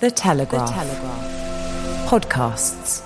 [0.00, 0.68] The Telegraph.
[0.68, 2.08] The Telegraph.
[2.08, 3.02] Podcasts.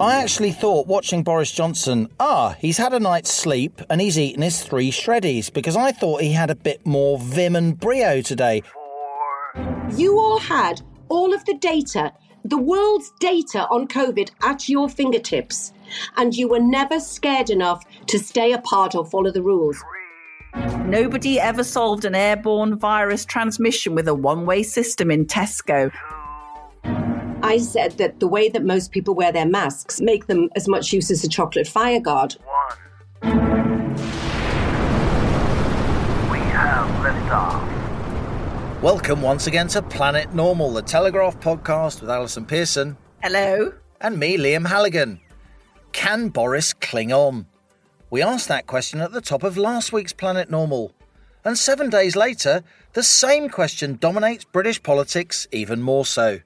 [0.00, 4.42] I actually thought watching Boris Johnson, ah, he's had a night's sleep and he's eaten
[4.42, 8.62] his three shreddies because I thought he had a bit more vim and brio today.
[9.96, 12.12] You all had all of the data,
[12.44, 15.72] the world's data on COVID at your fingertips,
[16.16, 19.82] and you were never scared enough to stay apart or follow the rules.
[20.56, 25.90] Nobody ever solved an airborne virus transmission with a one way system in Tesco.
[27.42, 30.92] I said that the way that most people wear their masks make them as much
[30.92, 32.36] use as a chocolate fire guard.
[33.22, 33.30] We
[36.50, 38.80] have liftoff.
[38.80, 42.96] Welcome once again to Planet Normal, the Telegraph podcast with Allison Pearson.
[43.22, 43.72] Hello.
[44.00, 45.20] And me, Liam Halligan.
[45.92, 47.46] Can Boris cling on?
[48.14, 50.92] We asked that question at the top of last week's Planet Normal.
[51.44, 56.38] And seven days later, the same question dominates British politics even more so.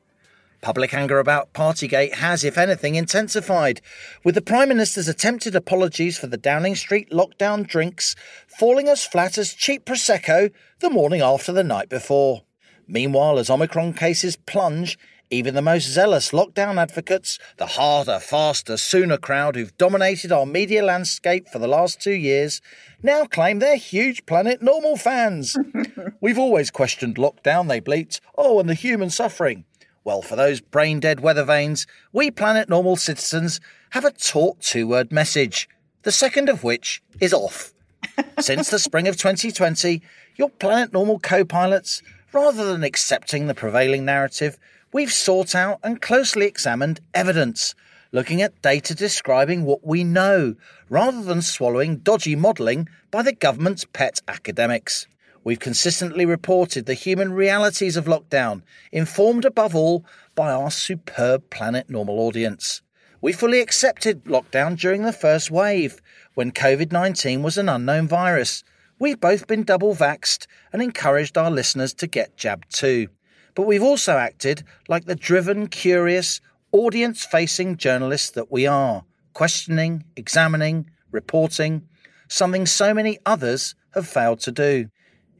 [0.62, 3.82] Public anger about Partygate has, if anything, intensified,
[4.24, 8.16] with the Prime Minister's attempted apologies for the Downing Street lockdown drinks
[8.46, 12.44] falling as flat as cheap Prosecco the morning after the night before.
[12.86, 14.98] Meanwhile, as Omicron cases plunge,
[15.30, 20.82] even the most zealous lockdown advocates, the harder, faster, sooner crowd who've dominated our media
[20.82, 22.62] landscape for the last two years,
[23.02, 25.56] now claim they're huge Planet Normal fans.
[26.20, 28.20] We've always questioned lockdown, they bleat.
[28.36, 29.64] Oh, and the human suffering.
[30.02, 34.88] Well, for those brain dead weather vanes, we Planet Normal citizens have a taut two
[34.88, 35.68] word message,
[36.04, 37.74] the second of which is off.
[38.40, 40.00] Since the spring of 2020,
[40.36, 44.58] your Planet Normal co pilots, rather than accepting the prevailing narrative,
[44.92, 47.74] we've sought out and closely examined evidence,
[48.12, 50.54] looking at data describing what we know,
[50.88, 55.06] rather than swallowing dodgy modelling by the government's pet academics.
[55.44, 61.88] We've consistently reported the human realities of lockdown, informed above all by our superb Planet
[61.88, 62.82] Normal audience.
[63.20, 66.00] We fully accepted lockdown during the first wave,
[66.34, 68.62] when COVID 19 was an unknown virus.
[68.98, 73.08] We've both been double vaxxed and encouraged our listeners to get jabbed too.
[73.58, 79.02] But we've also acted like the driven, curious, audience facing journalists that we are,
[79.32, 81.88] questioning, examining, reporting,
[82.28, 84.90] something so many others have failed to do.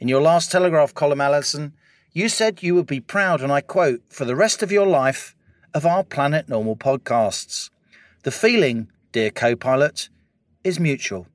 [0.01, 1.75] In your last Telegraph column, Allison,
[2.11, 5.37] you said you would be proud, and I quote, for the rest of your life
[5.73, 7.71] of our Planet Normal podcasts.
[8.25, 10.09] The feeling, dear co pilot,
[10.65, 11.29] is mutual.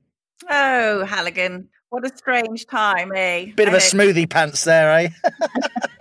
[0.50, 3.52] Oh, Halligan, what a strange time, eh?
[3.56, 5.08] Bit of a smoothie pants there, eh?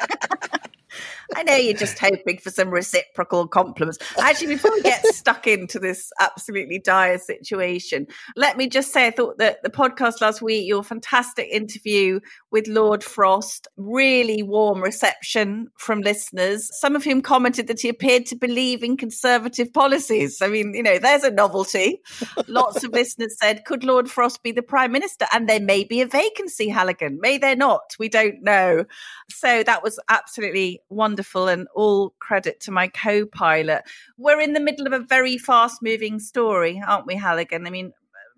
[1.36, 3.98] I know you're just hoping for some reciprocal compliments.
[4.20, 9.12] Actually, before we get stuck into this absolutely dire situation, let me just say I
[9.12, 12.20] thought that the podcast last week, your fantastic interview
[12.52, 18.26] with Lord Frost, really warm reception from listeners, some of whom commented that he appeared
[18.28, 20.42] to believe in conservative policies.
[20.42, 22.02] I mean, you know, there's a novelty.
[22.48, 25.26] Lots of listeners said, could Lord Frost be the Prime Minister?
[25.34, 27.20] And there may be a vacancy, Halligan.
[27.22, 27.96] May there not?
[27.98, 28.86] We don't know.
[29.30, 33.84] So that was absolutely wonderful wonderful and all credit to my co pilot.
[34.18, 37.66] We're in the middle of a very fast moving story, aren't we, Halligan?
[37.66, 37.94] I mean,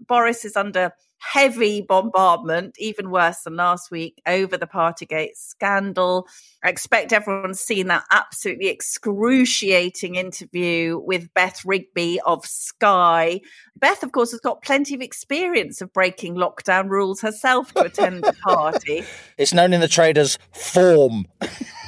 [0.08, 6.28] Boris is under heavy bombardment, even worse than last week, over the Partygate scandal.
[6.64, 13.42] I expect everyone's seen that absolutely excruciating interview with Beth Rigby of Sky.
[13.76, 18.24] Beth, of course, has got plenty of experience of breaking lockdown rules herself to attend
[18.24, 19.04] the party.
[19.38, 21.26] It's known in the trade as form.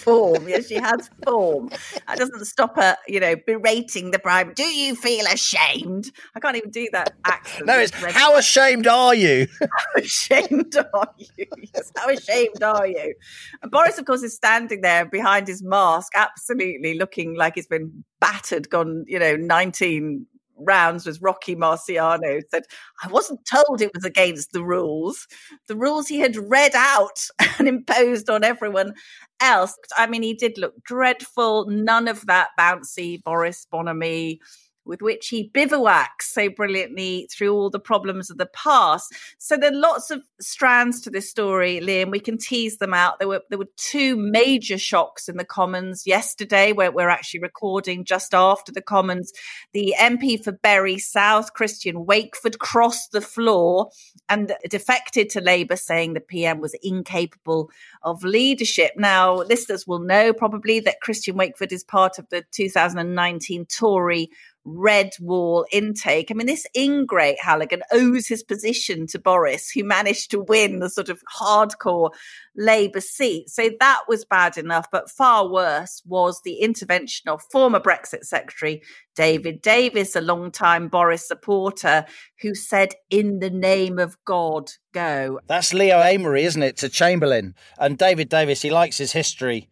[0.00, 0.48] form.
[0.48, 1.70] Yes, she has form.
[2.06, 4.52] That doesn't stop her, you know, berating the prime.
[4.54, 6.10] Do you feel ashamed?
[6.34, 7.66] I can't even do that accent.
[7.66, 9.46] No, it's how ashamed are you?
[9.60, 11.46] how ashamed are you?
[11.74, 13.14] Yes, how ashamed are you?
[13.62, 18.04] And Boris, of course, is standing there behind his mask, absolutely looking like he's been
[18.20, 20.26] battered, gone, you know, 19
[20.66, 22.64] rounds was Rocky Marciano said,
[23.02, 25.26] I wasn't told it was against the rules.
[25.68, 27.26] The rules he had read out
[27.58, 28.94] and imposed on everyone
[29.40, 29.76] else.
[29.96, 31.66] I mean, he did look dreadful.
[31.68, 34.38] None of that bouncy Boris Bonhomie
[34.84, 39.14] with which he bivouacs so brilliantly through all the problems of the past.
[39.38, 42.10] So there are lots of strands to this story, Liam.
[42.10, 43.18] We can tease them out.
[43.18, 48.04] There were there were two major shocks in the Commons yesterday, where we're actually recording
[48.04, 49.32] just after the Commons.
[49.72, 53.90] The MP for Bury South, Christian Wakeford, crossed the floor
[54.28, 57.70] and defected to Labour, saying the PM was incapable
[58.02, 58.92] of leadership.
[58.96, 64.30] Now, listeners will know probably that Christian Wakeford is part of the 2019 Tory
[64.64, 66.30] red wall intake.
[66.30, 70.90] I mean, this ingrate Halligan owes his position to Boris, who managed to win the
[70.90, 72.10] sort of hardcore
[72.56, 73.48] Labour seat.
[73.48, 74.86] So that was bad enough.
[74.90, 78.82] But far worse was the intervention of former Brexit Secretary
[79.16, 82.06] David Davis, a long-time Boris supporter,
[82.40, 85.40] who said, In the name of God, go.
[85.46, 87.54] That's Leo Amery, isn't it, to Chamberlain?
[87.78, 89.68] And David Davis, he likes his history.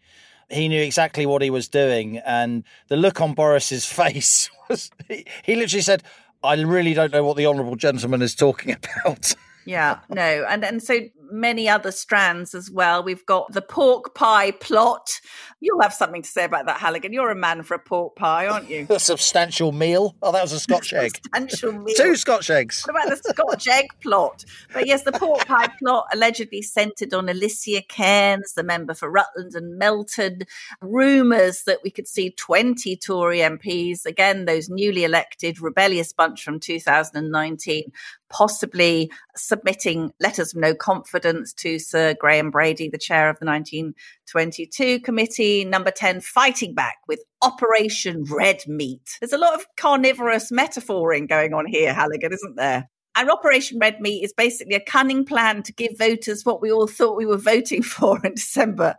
[0.50, 2.18] He knew exactly what he was doing.
[2.18, 6.02] And the look on Boris's face was, he, he literally said,
[6.42, 9.34] I really don't know what the Honourable Gentleman is talking about.
[9.64, 10.46] Yeah, no.
[10.48, 10.98] And and so
[11.30, 13.02] many other strands as well.
[13.02, 15.20] We've got the pork pie plot.
[15.60, 17.12] You'll have something to say about that, Halligan.
[17.12, 18.86] You're a man for a pork pie, aren't you?
[18.90, 20.16] a substantial meal.
[20.22, 21.16] Oh, that was a Scotch egg.
[21.16, 21.94] Substantial meal.
[21.96, 22.84] Two Scotch eggs.
[22.86, 24.44] What about the Scotch egg plot?
[24.72, 29.54] But yes, the pork pie plot allegedly centred on Alicia Kearns, the member for Rutland
[29.54, 30.42] and Melton.
[30.80, 36.60] Rumours that we could see 20 Tory MPs, again, those newly elected rebellious bunch from
[36.60, 37.92] 2019,
[38.28, 45.00] possibly submitting letters of no confidence to Sir Graham Brady, the chair of the 1922
[45.00, 45.64] committee.
[45.64, 49.18] Number 10, fighting back with Operation Red Meat.
[49.20, 52.88] There's a lot of carnivorous metaphoring going on here, Halligan, isn't there?
[53.18, 56.86] And Operation Red Meat is basically a cunning plan to give voters what we all
[56.86, 58.94] thought we were voting for in December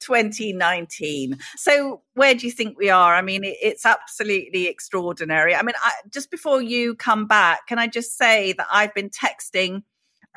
[0.00, 1.36] 2019.
[1.56, 3.14] So, where do you think we are?
[3.14, 5.54] I mean, it's absolutely extraordinary.
[5.54, 9.10] I mean, I, just before you come back, can I just say that I've been
[9.10, 9.82] texting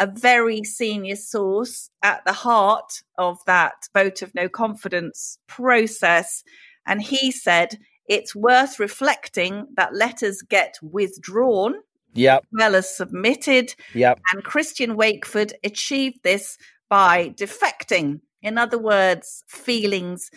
[0.01, 6.43] a very senior source at the heart of that vote of no confidence process.
[6.87, 7.77] And he said
[8.07, 11.75] it's worth reflecting that letters get withdrawn
[12.13, 12.45] Yep.
[12.51, 13.75] well as submitted.
[13.93, 14.19] Yep.
[14.33, 16.57] And Christian Wakeford achieved this
[16.89, 18.21] by defecting.
[18.41, 20.31] In other words, feelings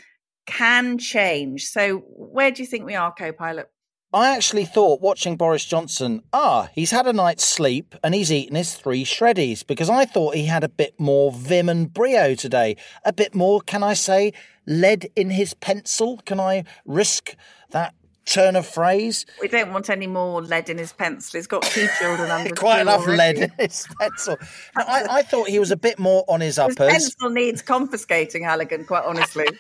[0.47, 1.65] can change.
[1.65, 3.71] So, where do you think we are, co pilot?
[4.15, 8.55] I actually thought watching Boris Johnson, ah, he's had a night's sleep and he's eaten
[8.55, 12.77] his three shreddies because I thought he had a bit more vim and brio today.
[13.05, 14.33] A bit more, can I say,
[14.67, 16.19] lead in his pencil?
[16.25, 17.35] Can I risk
[17.73, 17.93] that
[18.25, 19.27] turn of phrase?
[19.43, 21.37] We don't want any more lead in his pencil.
[21.39, 23.41] He's got two children under Quite enough already.
[23.41, 24.37] lead in his pencil.
[24.79, 26.93] No, I, I thought he was a bit more on his His uppers.
[26.93, 29.47] pencil needs confiscating, Halligan, quite honestly.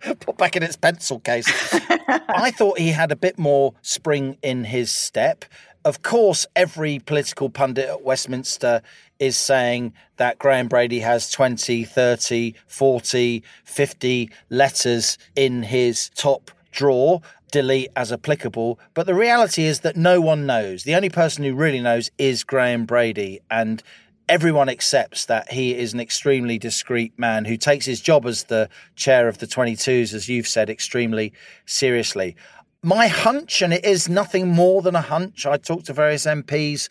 [0.20, 1.46] put back in its pencil case.
[2.28, 5.44] I thought he had a bit more spring in his step.
[5.84, 8.82] Of course, every political pundit at Westminster
[9.18, 17.22] is saying that Graham Brady has 20, 30, 40, 50 letters in his top drawer.
[17.50, 18.78] Delete as applicable.
[18.92, 20.84] But the reality is that no one knows.
[20.84, 23.40] The only person who really knows is Graham Brady.
[23.50, 23.82] And
[24.28, 28.68] everyone accepts that he is an extremely discreet man who takes his job as the
[28.94, 31.32] chair of the 22s, as you've said, extremely
[31.66, 32.36] seriously.
[32.82, 36.88] My hunch, and it is nothing more than a hunch, I talked to various MPs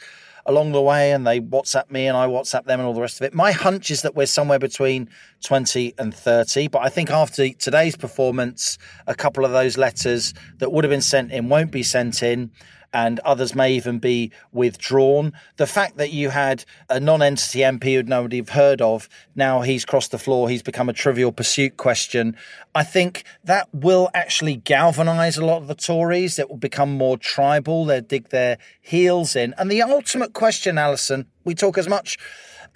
[0.47, 3.19] along the way and they WhatsApp me and I WhatsApp them and all the rest
[3.19, 3.33] of it.
[3.33, 5.09] My hunch is that we're somewhere between
[5.43, 6.69] 20 and 30.
[6.69, 11.01] But I think after today's performance, a couple of those letters that would have been
[11.01, 12.49] sent in won't be sent in
[12.97, 15.31] and others may even be withdrawn.
[15.57, 19.61] The fact that you had a non entity MP who nobody have heard of, now
[19.61, 22.35] he's crossed the floor, he's become a trivial pursuit question.
[22.73, 26.39] I think that will actually galvanise a lot of the Tories.
[26.39, 27.85] It will become more tribal.
[27.85, 29.53] They'll dig their heels in.
[29.59, 32.17] And the ultimate question, Allison, we talk as much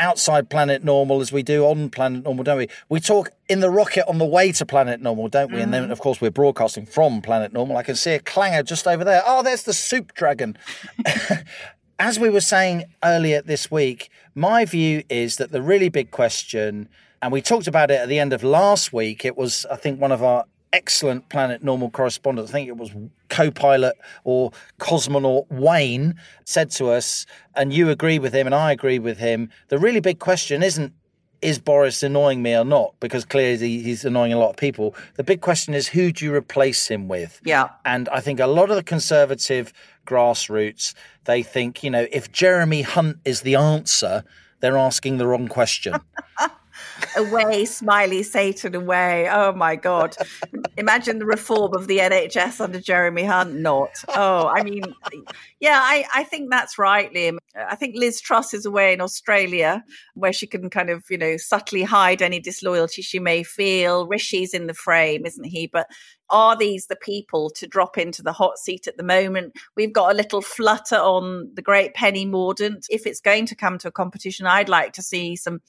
[0.02, 2.68] outside planet normal as we do on planet normal, don't we?
[2.90, 5.62] We talk in the rocket on the way to planet normal, don't we?
[5.62, 5.92] And then, mm.
[5.92, 7.78] of course, we're broadcasting from planet normal.
[7.78, 9.22] I can see a clanger just over there.
[9.26, 10.58] Oh, there's the soup dragon.
[12.00, 16.90] as we were saying earlier this week, my view is that the really big question,
[17.22, 20.02] and we talked about it at the end of last week, it was, I think,
[20.02, 22.92] one of our excellent Planet Normal correspondent, I think it was
[23.30, 27.26] co pilot or cosmonaut Wayne, said to us,
[27.56, 29.50] and you agree with him, and I agree with him.
[29.70, 30.94] The really big question isn't,
[31.42, 32.94] is Boris annoying me or not?
[33.00, 34.96] Because clearly he's annoying a lot of people.
[35.16, 37.42] The big question is, who do you replace him with?
[37.44, 37.70] Yeah.
[37.84, 39.74] And I think a lot of the conservative
[40.06, 40.94] grassroots,
[41.26, 44.24] they think, you know, if Jeremy Hunt is the answer,
[44.60, 45.96] they're asking the wrong question.
[47.16, 49.28] away, smiley Satan away.
[49.30, 50.16] Oh my God.
[50.78, 53.56] Imagine the reform of the NHS under Jeremy Hunt.
[53.56, 53.92] Not.
[54.10, 54.84] Oh, I mean,
[55.60, 57.38] yeah, I, I think that's right, Liam.
[57.56, 61.38] I think Liz Truss is away in Australia where she can kind of, you know,
[61.38, 64.08] subtly hide any disloyalty she may feel.
[64.08, 65.68] Rishi's in the frame, isn't he?
[65.68, 65.88] But
[66.32, 69.54] are these the people to drop into the hot seat at the moment?
[69.76, 72.86] We've got a little flutter on the great Penny Mordaunt.
[72.90, 75.62] If it's going to come to a competition, I'd like to see some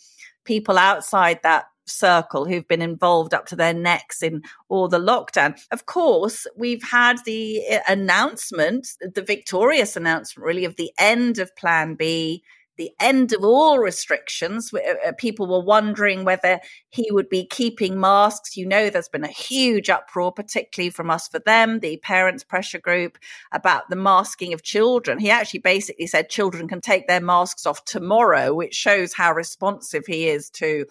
[0.45, 5.61] people outside that circle who've been involved up to their necks in all the lockdown.
[5.71, 11.55] Of course, we've had the uh, announcement, the victorious announcement, really, of the end of
[11.57, 12.43] Plan B
[12.77, 14.73] the end of all restrictions.
[14.73, 18.57] Uh, uh, people were wondering whether he would be keeping masks.
[18.57, 23.19] You know, there's been a huge uproar, particularly from UsForThem, the parents' pressure group,
[23.53, 25.19] about the masking of children.
[25.19, 30.05] He actually basically said children can take their masks off tomorrow, which shows how responsive
[30.07, 30.87] he is to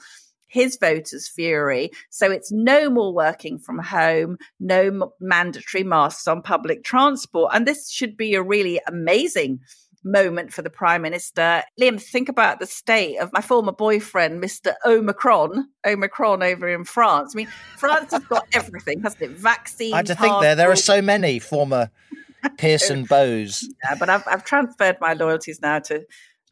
[0.51, 1.91] his voters' fury.
[2.09, 7.51] So it's no more working from home, no mandatory masks on public transport.
[7.53, 9.61] And this should be a really amazing
[10.03, 11.63] moment for the prime minister.
[11.79, 14.73] Liam, think about the state of my former boyfriend, Mr.
[14.85, 17.33] Omicron, Omicron over in France.
[17.35, 19.31] I mean, France has got everything, hasn't it?
[19.31, 19.93] Vaccine.
[19.93, 20.55] I had to think there.
[20.55, 21.91] There are so many former
[22.57, 23.45] Pearson beaux.
[23.83, 26.05] Yeah, but I've, I've transferred my loyalties now to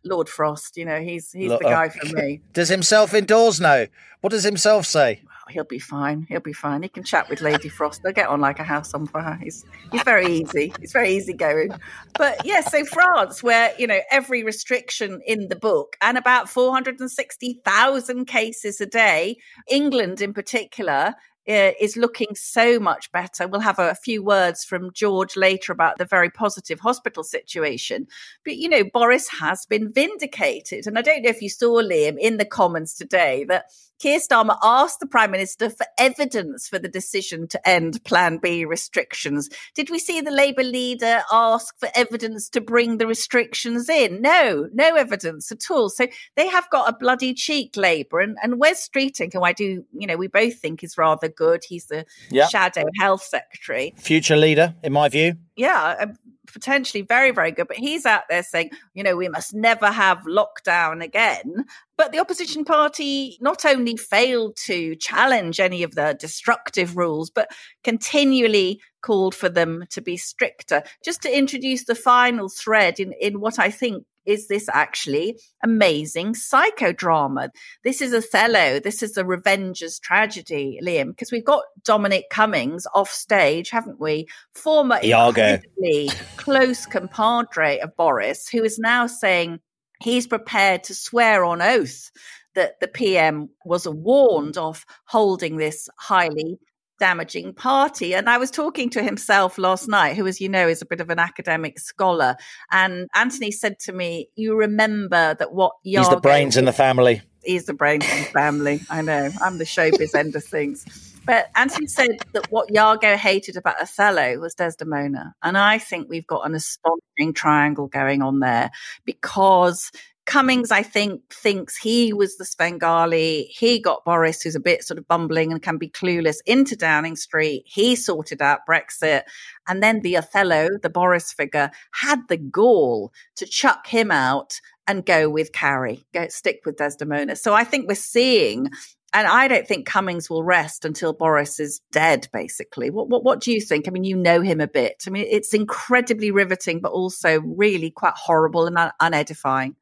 [0.04, 0.78] Lord Frost.
[0.78, 2.08] You know, he's he's Look, the guy oh.
[2.08, 2.42] for me.
[2.54, 3.88] Does himself indoors know?
[4.22, 5.22] What does himself say?
[5.50, 6.26] He'll be fine.
[6.30, 6.84] He'll be fine.
[6.84, 8.04] He can chat with Lady Frost.
[8.04, 9.40] They'll get on like a house on fire.
[9.42, 10.74] He's he's very easy.
[10.80, 11.72] He's very easy going.
[12.18, 16.74] But yeah, so France, where you know every restriction in the book, and about four
[16.74, 19.38] hundred and sixty thousand cases a day.
[19.70, 21.16] England, in particular,
[21.50, 23.48] Uh, is looking so much better.
[23.48, 28.06] We'll have a, few words from George later about the very positive hospital situation.
[28.46, 30.86] But, you know, Boris has been vindicated.
[30.86, 33.66] And I don't know if you saw, Liam, in the Commons today that
[34.00, 38.64] Keir Starmer asked the Prime Minister for evidence for the decision to end Plan B
[38.64, 39.50] restrictions.
[39.76, 44.22] Did we see the Labour leader ask for evidence to bring the restrictions in?
[44.22, 45.90] No, no evidence at all.
[45.90, 48.22] So they have got a bloody cheek, Labour.
[48.22, 51.64] And, and Wes Streeting, who I do, you know, we both think is rather good.
[51.64, 52.50] He's the yep.
[52.50, 53.96] shadow health secretary.
[53.98, 55.38] Future leader, in my view.
[55.56, 56.06] Yeah,
[56.52, 57.68] potentially very, very good.
[57.68, 61.66] But he's out there saying, you know, we must never have lockdown again.
[61.98, 67.50] But the opposition party not only failed to challenge any of the destructive rules, but
[67.84, 70.84] continually called for them to be stricter.
[71.04, 76.36] Just to introduce the final thread in, in what I think is this actually amazing
[76.36, 77.50] psychodrama?
[77.84, 78.80] This is Othello.
[78.80, 84.28] This is a revenger's tragedy, Liam, because we've got Dominic Cummings off stage, haven't we?
[84.54, 89.60] Former incredibly close compadre of Boris, who is now saying
[90.00, 92.12] he's prepared to swear on oath
[92.54, 96.60] that the PM was warned of holding this highly
[97.00, 98.14] damaging party.
[98.14, 101.02] And I was talking to himself last night, who, as you know, is a bit
[101.02, 102.36] of an academic scholar.
[102.72, 106.74] And Anthony said to me, You remember that what Iago He's the brains in the
[106.74, 107.22] family.
[107.44, 108.82] He's the brains in the family.
[108.90, 109.32] I know.
[109.42, 110.86] I'm the showbiz end of things.
[111.26, 115.36] But Anthony said that what Iago hated about Othello was Desdemona.
[115.44, 118.72] And I think we've got an astonishing triangle going on there
[119.06, 119.92] because
[120.30, 123.46] Cummings, I think, thinks he was the Svengali.
[123.50, 127.16] He got Boris, who's a bit sort of bumbling and can be clueless, into Downing
[127.16, 127.64] Street.
[127.66, 129.24] He sorted out Brexit.
[129.68, 135.04] And then the Othello, the Boris figure, had the gall to chuck him out and
[135.04, 137.36] go with Carrie, go stick with Desdemona.
[137.36, 138.70] So I think we're seeing
[139.12, 142.28] and I don't think Cummings will rest until Boris is dead.
[142.32, 143.88] Basically, what, what what do you think?
[143.88, 145.06] I mean, you know him a bit.
[145.08, 149.76] I mean, it's incredibly riveting, but also really quite horrible and un- unedifying.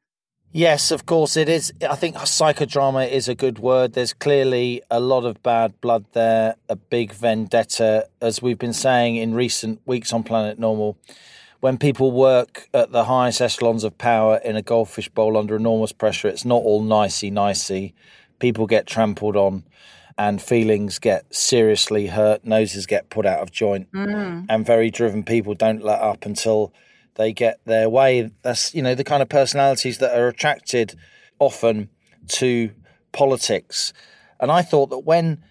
[0.52, 1.72] Yes, of course it is.
[1.88, 3.92] I think psychodrama is a good word.
[3.92, 9.16] There's clearly a lot of bad blood there, a big vendetta, as we've been saying
[9.16, 10.96] in recent weeks on Planet Normal.
[11.60, 15.92] When people work at the highest echelons of power in a goldfish bowl under enormous
[15.92, 17.94] pressure, it's not all nicey nicey.
[18.38, 19.64] People get trampled on
[20.16, 24.46] and feelings get seriously hurt, noses get put out of joint, mm.
[24.48, 26.72] and very driven people don't let up until
[27.18, 28.30] they get their way.
[28.42, 30.94] That's you know the kind of personalities that are attracted
[31.38, 31.90] often
[32.28, 32.70] to
[33.12, 33.92] politics.
[34.40, 35.42] And I thought that when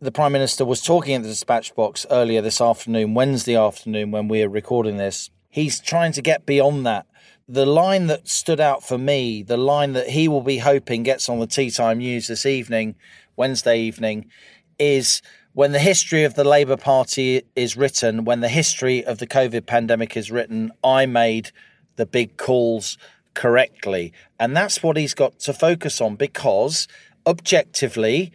[0.00, 4.28] the Prime Minister was talking at the dispatch box earlier this afternoon, Wednesday afternoon, when
[4.28, 7.06] we are recording this, he's trying to get beyond that.
[7.46, 11.28] The line that stood out for me, the line that he will be hoping gets
[11.28, 12.94] on the tea time news this evening,
[13.36, 14.30] Wednesday evening,
[14.78, 15.20] is
[15.52, 19.66] when the history of the Labour Party is written, when the history of the COVID
[19.66, 21.50] pandemic is written, I made
[21.96, 22.96] the big calls
[23.34, 24.12] correctly.
[24.38, 26.86] And that's what he's got to focus on because
[27.26, 28.32] objectively,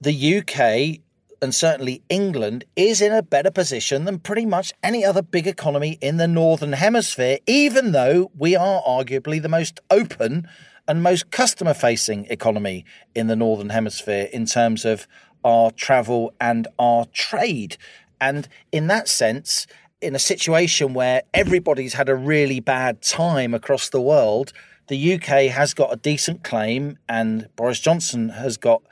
[0.00, 1.00] the UK
[1.42, 5.98] and certainly England is in a better position than pretty much any other big economy
[6.00, 10.48] in the Northern Hemisphere, even though we are arguably the most open
[10.88, 15.06] and most customer facing economy in the Northern Hemisphere in terms of
[15.44, 17.76] our travel and our trade.
[18.20, 19.66] And in that sense,
[20.00, 24.52] in a situation where everybody's had a really bad time across the world,
[24.88, 28.82] the UK has got a decent claim and Boris Johnson has got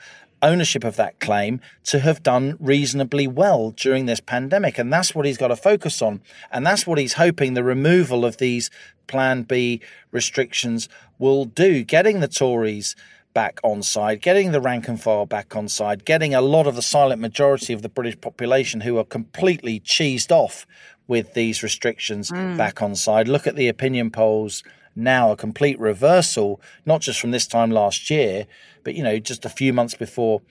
[0.41, 4.77] ownership of that claim to have done reasonably well during this pandemic.
[4.77, 6.21] And that's what he's got to focus on.
[6.51, 8.69] And that's what he's hoping the removal of these
[9.07, 9.81] Plan B
[10.11, 12.95] restrictions will do, getting the Tories
[13.33, 16.75] back on side, getting the rank and file back on side, getting a lot of
[16.75, 20.65] the silent majority of the British population who are completely cheesed off
[21.07, 22.57] with these restrictions mm.
[22.57, 23.27] back on side.
[23.27, 24.63] Look at the opinion polls
[24.95, 28.45] now, a complete reversal, not just from this time last year,
[28.83, 30.41] but you know, just a few months before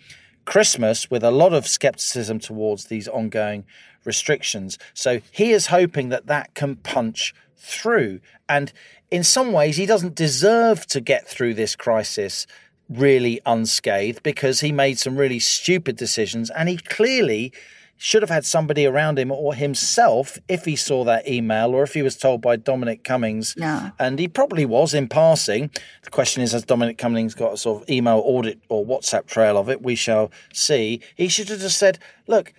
[0.45, 3.65] Christmas, with a lot of skepticism towards these ongoing
[4.05, 4.79] restrictions.
[4.93, 8.21] So he is hoping that that can punch through.
[8.49, 8.73] And
[9.11, 12.47] in some ways, he doesn't deserve to get through this crisis
[12.89, 17.53] really unscathed because he made some really stupid decisions and he clearly
[17.97, 21.95] should have had somebody around him or himself if he saw that email or if
[21.95, 23.55] he was told by Dominic Cummings.
[23.57, 23.91] Yeah.
[23.97, 25.71] And he probably was in passing.
[26.03, 29.57] The question is, has Dominic Cummings got a sort of email audit or WhatsApp trail
[29.57, 29.83] of it?
[29.83, 31.01] We shall see.
[31.15, 32.53] He should have just said, look,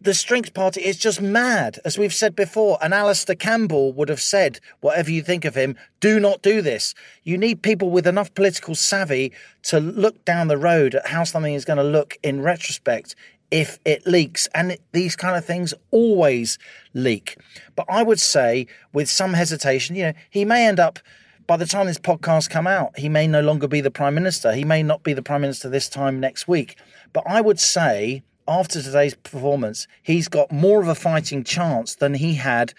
[0.00, 1.80] the Strength Party is just mad.
[1.84, 5.76] As we've said before, and Alastair Campbell would have said, whatever you think of him,
[6.00, 6.94] do not do this.
[7.24, 9.32] You need people with enough political savvy
[9.64, 13.16] to look down the road at how something is going to look in retrospect
[13.50, 14.48] if it leaks.
[14.54, 16.58] And these kind of things always
[16.94, 17.36] leak.
[17.74, 21.00] But I would say, with some hesitation, you know, he may end up.
[21.48, 24.52] By the time this podcast come out, he may no longer be the prime minister.
[24.52, 26.76] He may not be the prime minister this time next week.
[27.14, 32.14] But I would say after today's performance, he's got more of a fighting chance than
[32.14, 32.72] he had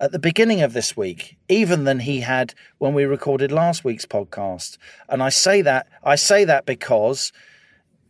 [0.00, 4.06] at the beginning of this week, even than he had when we recorded last week's
[4.06, 4.78] podcast.
[5.08, 7.32] And I say that I say that because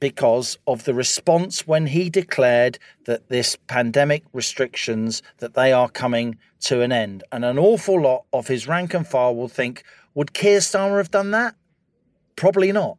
[0.01, 6.37] because of the response when he declared that this pandemic restrictions that they are coming
[6.59, 7.23] to an end.
[7.31, 11.13] And an awful lot of his rank and file will think, would Keir Starmer have
[11.13, 11.55] done that?
[12.35, 12.99] Probably not.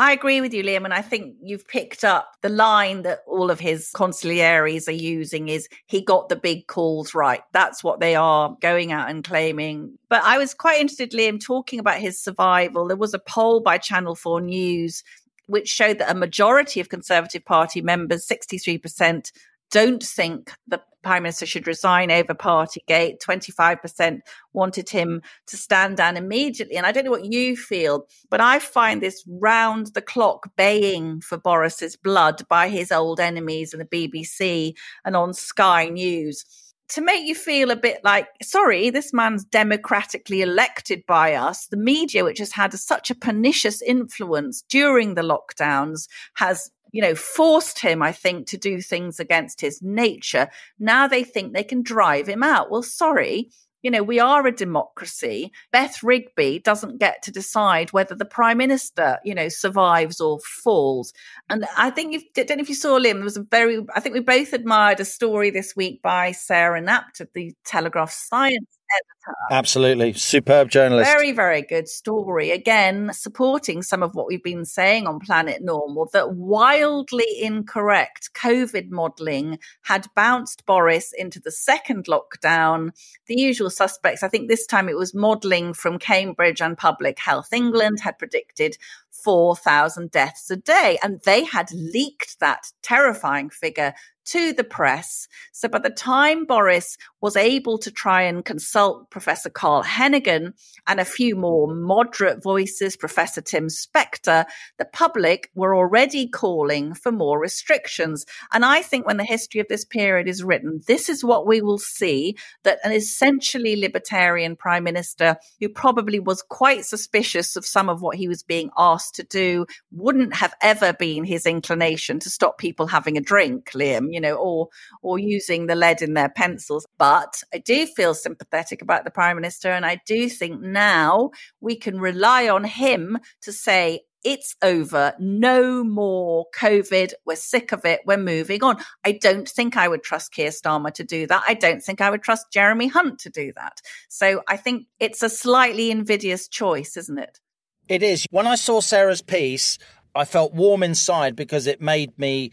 [0.00, 3.50] I agree with you, Liam, and I think you've picked up the line that all
[3.50, 7.40] of his consiglieres are using is he got the big calls right.
[7.50, 9.98] That's what they are going out and claiming.
[10.08, 12.86] But I was quite interested, Liam, talking about his survival.
[12.86, 15.02] There was a poll by Channel 4 News
[15.48, 19.32] which showed that a majority of Conservative Party members, 63%,
[19.70, 23.18] don't think the Prime Minister should resign over Partygate.
[23.24, 24.20] 25%
[24.52, 26.76] wanted him to stand down immediately.
[26.76, 31.20] And I don't know what you feel, but I find this round the clock baying
[31.20, 36.44] for Boris's blood by his old enemies in the BBC and on Sky News
[36.90, 41.66] to make you feel a bit like, sorry, this man's democratically elected by us.
[41.66, 47.14] The media, which has had such a pernicious influence during the lockdowns, has you know,
[47.14, 50.48] forced him, I think, to do things against his nature.
[50.78, 52.70] Now they think they can drive him out.
[52.70, 53.50] Well, sorry,
[53.82, 55.52] you know, we are a democracy.
[55.72, 61.12] Beth Rigby doesn't get to decide whether the prime minister, you know, survives or falls.
[61.48, 63.14] And I think you don't know if you saw Liam.
[63.14, 66.82] There was a very, I think we both admired a story this week by Sarah
[66.82, 69.36] Knapton of the Telegraph Science editor.
[69.50, 70.12] Absolutely.
[70.12, 71.10] Superb journalist.
[71.10, 72.50] Very, very good story.
[72.50, 78.90] Again, supporting some of what we've been saying on Planet Normal that wildly incorrect COVID
[78.90, 82.90] modelling had bounced Boris into the second lockdown.
[83.26, 87.52] The usual suspects, I think this time it was modelling from Cambridge and Public Health
[87.52, 88.76] England, had predicted
[89.24, 90.98] 4,000 deaths a day.
[91.02, 93.94] And they had leaked that terrifying figure
[94.28, 95.26] to the press.
[95.52, 100.52] So by the time Boris was able to try and consult Professor Carl Heneghan
[100.86, 104.44] and a few more moderate voices, Professor Tim Spector,
[104.76, 108.26] the public were already calling for more restrictions.
[108.52, 111.62] And I think when the history of this period is written, this is what we
[111.62, 117.88] will see that an essentially libertarian prime minister who probably was quite suspicious of some
[117.88, 122.30] of what he was being asked to do wouldn't have ever been his inclination to
[122.30, 124.68] stop people having a drink, Liam you know, or
[125.02, 126.86] or using the lead in their pencils.
[126.98, 131.76] But I do feel sympathetic about the prime minister, and I do think now we
[131.76, 135.14] can rely on him to say it's over.
[135.18, 137.12] No more COVID.
[137.24, 138.00] We're sick of it.
[138.04, 138.78] We're moving on.
[139.04, 141.44] I don't think I would trust Keir Starmer to do that.
[141.46, 143.80] I don't think I would trust Jeremy Hunt to do that.
[144.08, 147.40] So I think it's a slightly invidious choice, isn't it?
[147.88, 148.26] It is.
[148.30, 149.78] When I saw Sarah's piece,
[150.14, 152.50] I felt warm inside because it made me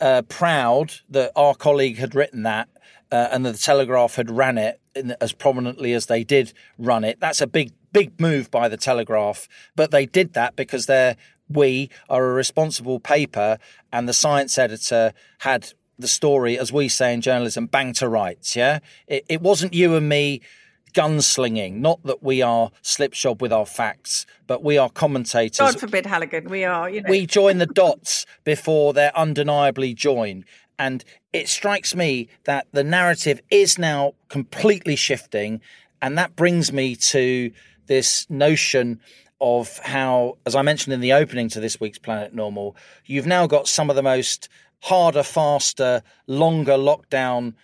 [0.00, 2.68] uh, proud that our colleague had written that
[3.12, 7.04] uh, and that the Telegraph had ran it in, as prominently as they did run
[7.04, 7.20] it.
[7.20, 11.16] That's a big, big move by the Telegraph, but they did that because they're
[11.52, 13.58] we are a responsible paper,
[13.92, 18.54] and the science editor had the story, as we say in journalism, bang to rights.
[18.54, 20.42] Yeah, it, it wasn't you and me
[20.90, 21.76] gunslinging.
[21.76, 25.58] Not that we are slipshod with our facts, but we are commentators.
[25.58, 26.90] God forbid, Halligan, we are.
[26.90, 30.44] You know, we join the dots before they're undeniably joined.
[30.78, 35.60] And it strikes me that the narrative is now completely shifting.
[36.00, 37.52] And that brings me to
[37.86, 39.00] this notion
[39.40, 42.76] of how, as I mentioned in the opening to this week's Planet Normal,
[43.06, 44.48] you've now got some of the most
[44.80, 47.54] harder, faster, longer lockdown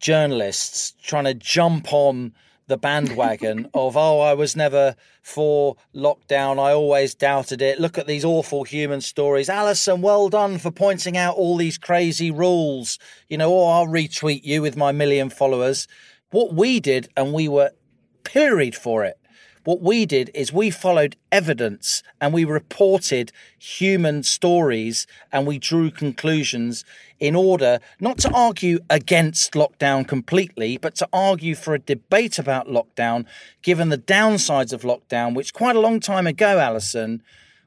[0.00, 2.32] journalists trying to jump on
[2.68, 4.94] the bandwagon of oh i was never
[5.28, 6.58] for lockdown.
[6.58, 7.78] I always doubted it.
[7.78, 9.50] Look at these awful human stories.
[9.50, 12.98] Allison well done for pointing out all these crazy rules.
[13.28, 15.86] You know or i'll retweet you with my million followers.
[16.30, 17.72] What we did and we were
[18.24, 19.17] pilloried for it
[19.68, 25.90] what we did is we followed evidence and we reported human stories and we drew
[25.90, 26.86] conclusions
[27.20, 32.66] in order not to argue against lockdown completely, but to argue for a debate about
[32.66, 33.26] lockdown,
[33.60, 37.22] given the downsides of lockdown, which quite a long time ago, Allison,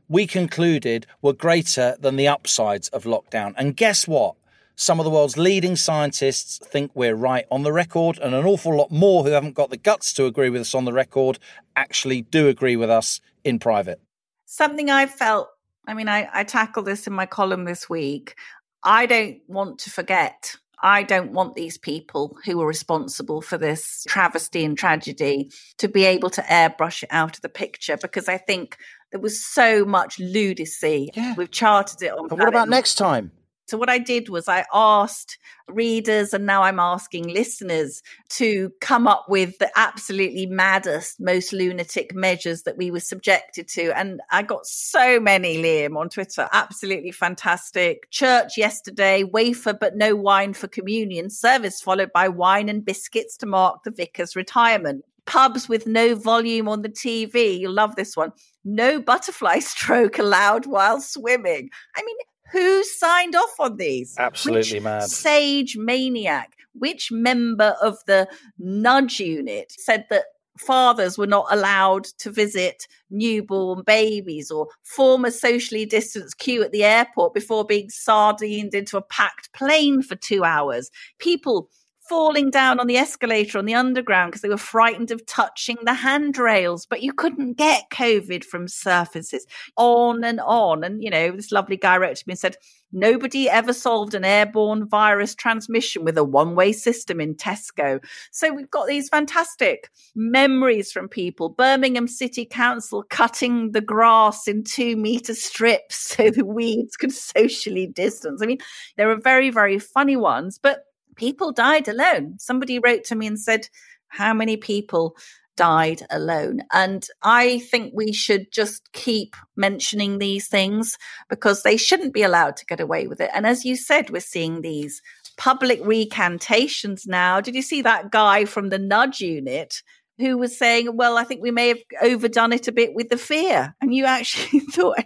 [0.10, 3.54] we concluded were greater than the upsides of lockdown.
[3.58, 4.34] And guess what?
[4.76, 8.76] Some of the world's leading scientists think we're right on the record, and an awful
[8.76, 11.40] lot more who haven't got the guts to agree with us on the record
[11.76, 14.02] actually do agree with us in private.
[14.46, 15.50] Something I felt,
[15.88, 18.36] I mean, I, I tackled this in my column this week.
[18.84, 24.04] I don't want to forget I don't want these people who were responsible for this
[24.08, 28.38] travesty and tragedy to be able to airbrush it out of the picture because I
[28.38, 28.78] think
[29.12, 31.12] there was so much lunacy.
[31.14, 31.36] Yeah.
[31.36, 32.28] We've charted it on.
[32.28, 33.32] But what about next time?
[33.68, 39.08] So, what I did was I asked readers, and now I'm asking listeners to come
[39.08, 43.98] up with the absolutely maddest, most lunatic measures that we were subjected to.
[43.98, 46.50] And I got so many, Liam, on Twitter.
[46.52, 48.10] Absolutely fantastic.
[48.12, 53.46] Church yesterday, wafer but no wine for communion, service followed by wine and biscuits to
[53.46, 55.06] mark the vicar's retirement.
[55.26, 57.60] Pubs with no volume on the TV.
[57.60, 58.34] You'll love this one.
[58.66, 61.70] No butterfly stroke allowed while swimming.
[61.96, 62.18] I mean,
[62.52, 64.16] who signed off on these?
[64.18, 65.04] Absolutely Which mad.
[65.04, 66.52] Sage maniac.
[66.74, 70.26] Which member of the nudge unit said that
[70.58, 76.72] fathers were not allowed to visit newborn babies or form a socially distanced queue at
[76.72, 80.90] the airport before being sardined into a packed plane for two hours?
[81.20, 81.70] People
[82.12, 85.94] falling down on the escalator on the underground because they were frightened of touching the
[85.94, 89.48] handrails, but you couldn't get COVID from surfaces.
[89.78, 90.84] On and on.
[90.84, 92.58] And, you know, this lovely guy wrote to me and said,
[92.92, 98.04] Nobody ever solved an airborne virus transmission with a one way system in Tesco.
[98.32, 101.48] So we've got these fantastic memories from people.
[101.48, 107.88] Birmingham City Council cutting the grass in two meter strips so the weeds could socially
[107.88, 108.42] distance.
[108.42, 108.60] I mean,
[108.98, 110.84] there are very, very funny ones, but
[111.16, 112.36] people died alone.
[112.40, 113.68] Somebody wrote to me and said,
[114.08, 115.16] How many people
[115.58, 116.62] died alone?
[116.72, 120.98] And I think we should just keep mentioning these things
[121.30, 123.30] because they shouldn't be allowed to get away with it.
[123.34, 125.02] And as you said, we're seeing these
[125.38, 127.42] public recantations now.
[127.42, 129.82] Did you see that guy from the nudge unit?
[130.18, 133.18] Who was saying, Well, I think we may have overdone it a bit with the
[133.18, 133.76] fear.
[133.82, 135.04] And you actually thought,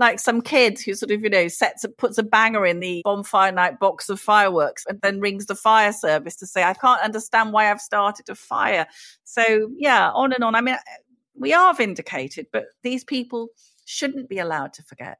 [0.00, 3.52] like some kid who sort of, you know, sets puts a banger in the bonfire
[3.52, 7.52] night box of fireworks and then rings the fire service to say, I can't understand
[7.52, 8.86] why I've started a fire.
[9.24, 10.54] So yeah, on and on.
[10.54, 10.76] I mean,
[11.38, 13.48] we are vindicated, but these people
[13.84, 15.18] shouldn't be allowed to forget.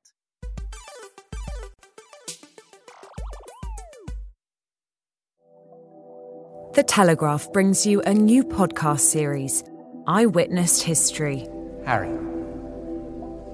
[6.73, 9.63] The Telegraph brings you a new podcast series,
[10.07, 11.47] I Witnessed History.
[11.85, 12.17] Harry,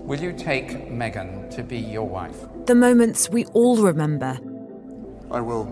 [0.07, 2.47] will you take Meghan to be your wife?
[2.67, 4.39] The moments we all remember,
[5.31, 5.67] I will.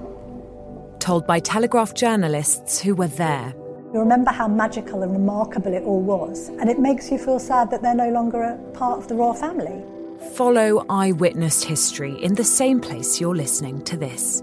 [0.99, 3.55] told by Telegraph journalists who were there.
[3.92, 7.70] You remember how magical and remarkable it all was, and it makes you feel sad
[7.70, 9.85] that they're no longer a part of the royal family.
[10.33, 14.42] Follow I Witnessed History in the same place you're listening to this.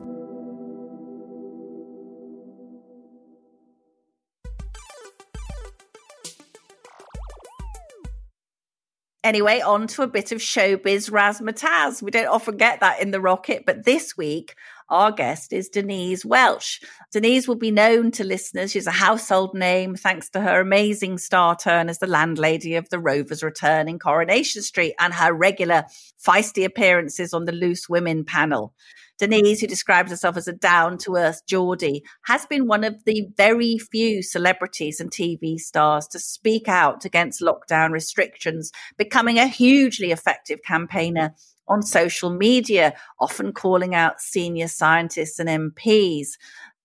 [9.23, 12.01] Anyway, on to a bit of showbiz razzmatazz.
[12.01, 14.55] We don't often get that in the Rocket, but this week
[14.89, 16.81] our guest is Denise Welch.
[17.12, 18.71] Denise will be known to listeners.
[18.71, 22.99] She's a household name thanks to her amazing star turn as the landlady of the
[22.99, 25.86] Rovers Return in Coronation Street and her regular
[26.19, 28.73] feisty appearances on the Loose Women panel.
[29.21, 33.27] Denise, who describes herself as a down to earth Geordie, has been one of the
[33.38, 40.10] very few celebrities and TV stars to speak out against lockdown restrictions, becoming a hugely
[40.10, 41.36] effective campaigner
[41.67, 46.29] on social media, often calling out senior scientists and MPs.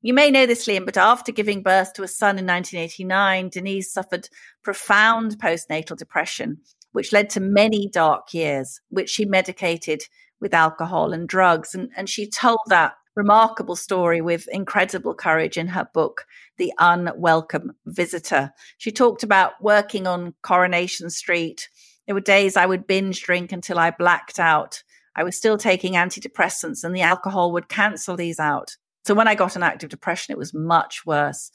[0.03, 3.90] You may know this, Liam, but after giving birth to a son in 1989, Denise
[3.90, 4.29] suffered
[4.62, 6.59] profound postnatal depression,
[6.92, 10.03] which led to many dark years, which she medicated
[10.40, 11.75] with alcohol and drugs.
[11.75, 16.27] And, and she told that remarkable story with incredible courage in her book,
[16.59, 18.53] The Unwelcome Visitor.
[18.79, 21.68] She talked about working on Coronation Street.
[22.07, 24.83] There were days I would binge drink until I blacked out.
[25.16, 28.77] I was still taking antidepressants, and the alcohol would cancel these out.
[29.07, 31.51] So when I got an active depression, it was much worse.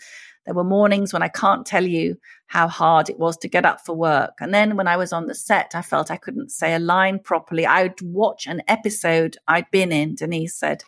[0.46, 3.82] There were mornings when I can't tell you how hard it was to get up
[3.86, 4.34] for work.
[4.40, 7.20] And then when I was on the set, I felt I couldn't say a line
[7.20, 7.66] properly.
[7.66, 10.84] I would watch an episode I'd been in, Denise said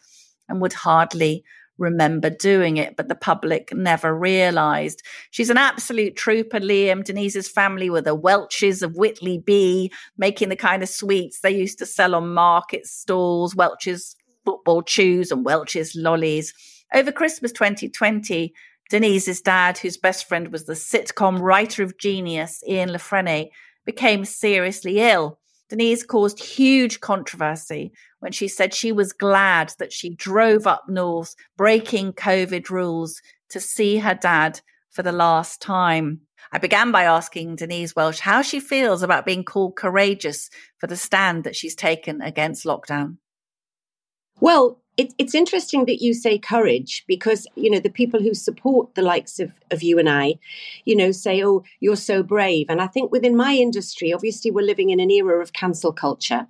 [0.50, 1.44] and would hardly
[1.78, 5.02] remember doing it, but the public never realized.
[5.32, 7.04] She's an absolute trooper, Liam.
[7.04, 11.80] Denise's family were the Welches of Whitley Bay, making the kind of sweets they used
[11.80, 16.54] to sell on market stalls, Welch's football chews and Welch's lollies.
[16.94, 18.54] Over Christmas 2020,
[18.93, 23.43] Denise's dad, whose best friend was the sitcom writer of genius, Ian La
[23.86, 25.39] became seriously ill.
[25.67, 31.34] Denise caused huge controversy when she said she was glad that she drove up north,
[31.58, 36.21] breaking COVID rules, to see her dad for the last time.
[36.51, 40.97] I began by asking Denise Welch how she feels about being called courageous for the
[40.97, 43.17] stand that she's taken against lockdown.
[44.39, 48.93] Well, it, it's interesting that you say courage because you know the people who support
[48.95, 50.36] the likes of, of you and I,
[50.86, 54.65] you know, say, "Oh, you're so brave." And I think within my industry, obviously, we're
[54.65, 56.47] living in an era of cancel culture.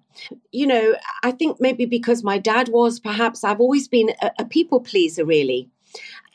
[0.51, 4.45] You know, I think maybe because my dad was, perhaps I've always been a, a
[4.45, 5.25] people pleaser.
[5.25, 5.69] Really,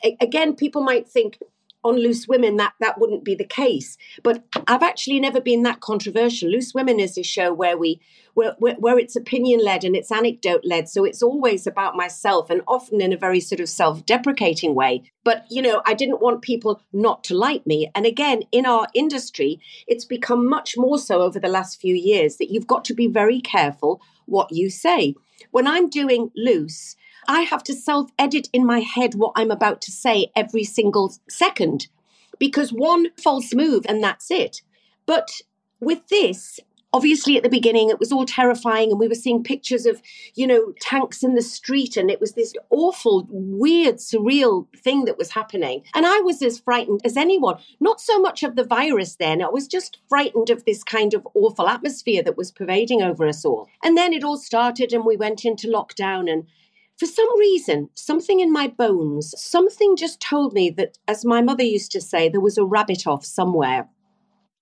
[0.03, 1.37] a- again, people might think,
[1.83, 3.97] on Loose Women, that that wouldn't be the case.
[4.23, 6.49] But I've actually never been that controversial.
[6.49, 8.01] Loose Women is a show where we
[8.33, 10.87] where, where, where it's opinion led and it's anecdote led.
[10.87, 15.03] So it's always about myself and often in a very sort of self deprecating way.
[15.23, 17.91] But, you know, I didn't want people not to like me.
[17.93, 22.37] And again, in our industry, it's become much more so over the last few years
[22.37, 25.15] that you've got to be very careful what you say.
[25.51, 26.95] When I'm doing loose,
[27.29, 31.13] I have to self edit in my head what I'm about to say every single
[31.29, 31.87] second
[32.39, 34.63] because one false move and that's it.
[35.05, 35.29] But
[35.79, 36.59] with this,
[36.91, 40.01] obviously at the beginning it was all terrifying and we were seeing pictures of
[40.33, 45.19] you know tanks in the street and it was this awful weird surreal thing that
[45.19, 45.83] was happening.
[45.93, 47.59] And i was as frightened as anyone.
[47.79, 51.27] Not so much of the virus then i was just frightened of this kind of
[51.35, 53.69] awful atmosphere that was pervading over us all.
[53.83, 56.47] And then it all started and we went into lockdown and
[56.99, 61.63] for some reason, something in my bones, something just told me that, as my mother
[61.63, 63.87] used to say, there was a rabbit off somewhere.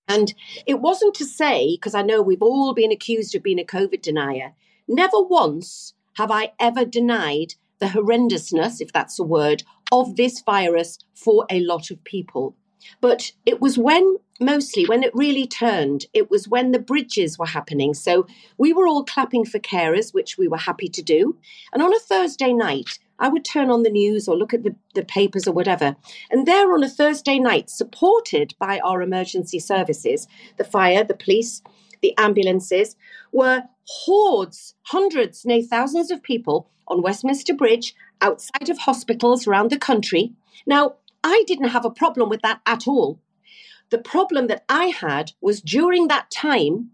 [0.06, 0.32] And
[0.64, 4.02] it wasn't to say, because I know we've all been accused of being a COVID
[4.02, 4.54] denier,
[4.86, 10.98] never once have I ever denied the horrendousness, if that's a word, of this virus
[11.14, 12.56] for a lot of people.
[13.00, 17.46] But it was when, mostly, when it really turned, it was when the bridges were
[17.46, 17.94] happening.
[17.94, 21.36] So we were all clapping for carers, which we were happy to do.
[21.72, 24.76] And on a Thursday night, I would turn on the news or look at the,
[24.94, 25.96] the papers or whatever.
[26.30, 31.62] And there on a Thursday night, supported by our emergency services, the fire, the police,
[32.00, 32.96] the ambulances,
[33.32, 39.78] were hordes, hundreds, nay, thousands of people on Westminster Bridge, outside of hospitals around the
[39.78, 40.32] country.
[40.66, 43.20] Now, I didn't have a problem with that at all.
[43.90, 46.90] The problem that I had was during that time,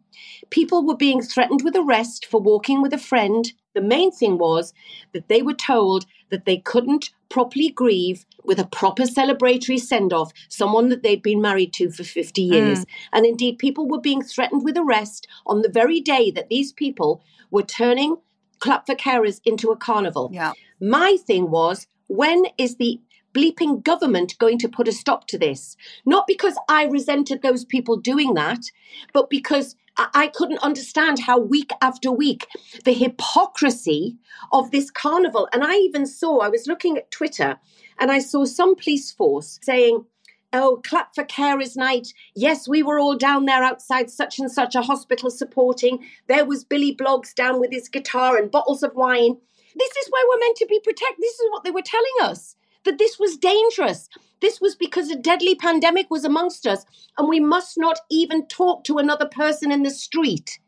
[0.51, 3.53] people were being threatened with arrest for walking with a friend.
[3.75, 4.73] The main thing was
[5.13, 10.33] that they were told that they couldn't properly grieve with a proper celebratory send off
[10.49, 12.81] someone that they'd been married to for 50 years.
[12.81, 12.87] Mm.
[13.13, 17.23] And indeed, people were being threatened with arrest on the very day that these people
[17.51, 18.17] were turning
[18.61, 20.31] Clap for Carers into a carnival.
[20.33, 20.53] Yeah.
[20.81, 23.01] My thing was, when is the
[23.35, 25.77] bleeping government going to put a stop to this?
[26.07, 28.71] Not because I resented those people doing that,
[29.13, 32.49] but because I couldn't understand how week after week
[32.85, 34.17] the hypocrisy
[34.53, 35.49] of this carnival.
[35.53, 37.59] And I even saw, I was looking at Twitter
[37.99, 40.05] and I saw some police force saying,
[40.53, 42.15] Oh, clap for carers night.
[42.37, 46.05] Yes, we were all down there outside such and such a hospital supporting.
[46.29, 49.37] There was Billy Bloggs down with his guitar and bottles of wine.
[49.77, 51.19] This is where we're meant to be protected.
[51.19, 54.09] This is what they were telling us that this was dangerous.
[54.41, 56.85] This was because a deadly pandemic was amongst us,
[57.19, 60.59] and we must not even talk to another person in the street.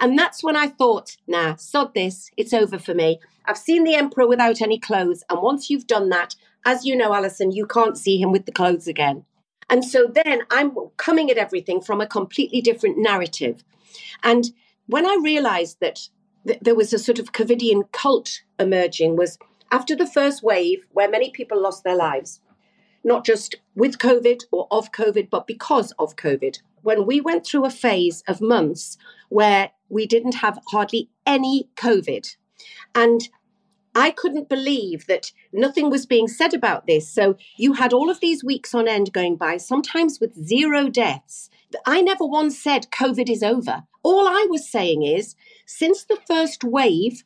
[0.00, 3.20] And that's when I thought, nah, sod this, it's over for me.
[3.46, 7.14] I've seen the Emperor without any clothes, and once you've done that, as you know,
[7.14, 9.24] Allison, you can't see him with the clothes again.
[9.70, 13.64] And so then I'm coming at everything from a completely different narrative.
[14.22, 14.50] And
[14.86, 16.08] when I realized that
[16.46, 19.38] th- there was a sort of Covidian cult emerging, was
[19.74, 22.40] after the first wave, where many people lost their lives,
[23.02, 27.64] not just with COVID or of COVID, but because of COVID, when we went through
[27.66, 28.96] a phase of months
[29.30, 32.36] where we didn't have hardly any COVID.
[32.94, 33.28] And
[33.96, 37.08] I couldn't believe that nothing was being said about this.
[37.08, 41.50] So you had all of these weeks on end going by, sometimes with zero deaths.
[41.84, 43.82] I never once said COVID is over.
[44.04, 45.34] All I was saying is,
[45.66, 47.24] since the first wave,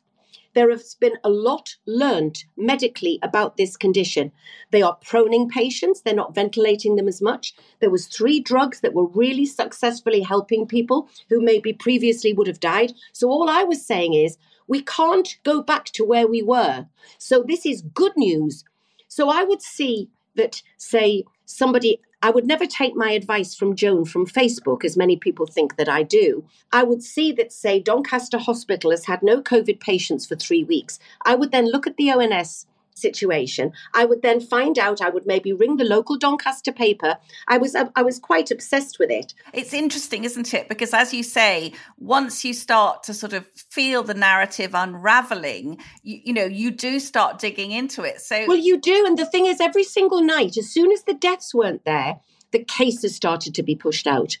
[0.59, 4.29] there has been a lot learned medically about this condition.
[4.71, 7.55] They are proning patients, they're not ventilating them as much.
[7.79, 12.59] There was three drugs that were really successfully helping people who maybe previously would have
[12.59, 12.91] died.
[13.13, 16.87] So all I was saying is we can't go back to where we were.
[17.17, 18.65] So this is good news.
[19.07, 24.03] So I would see that say somebody I would never take my advice from Joan
[24.03, 26.43] from Facebook, as many people think that I do.
[26.71, 30.99] I would see that, say, Doncaster Hospital has had no COVID patients for three weeks.
[31.25, 32.65] I would then look at the ONS
[32.99, 33.71] situation.
[33.93, 35.01] I would then find out.
[35.01, 37.17] I would maybe ring the local Doncaster paper.
[37.47, 39.33] I was uh, I was quite obsessed with it.
[39.53, 40.69] It's interesting, isn't it?
[40.69, 46.19] Because as you say, once you start to sort of feel the narrative unraveling, you,
[46.25, 48.21] you know, you do start digging into it.
[48.21, 49.05] So well, you do.
[49.05, 52.19] And the thing is, every single night, as soon as the deaths weren't there,
[52.51, 54.37] the cases started to be pushed out.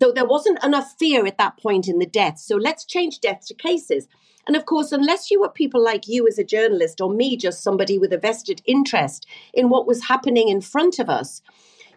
[0.00, 2.44] So there wasn't enough fear at that point in the deaths.
[2.46, 4.08] So let's change deaths to cases.
[4.46, 7.62] And of course, unless you were people like you as a journalist or me, just
[7.62, 11.42] somebody with a vested interest in what was happening in front of us,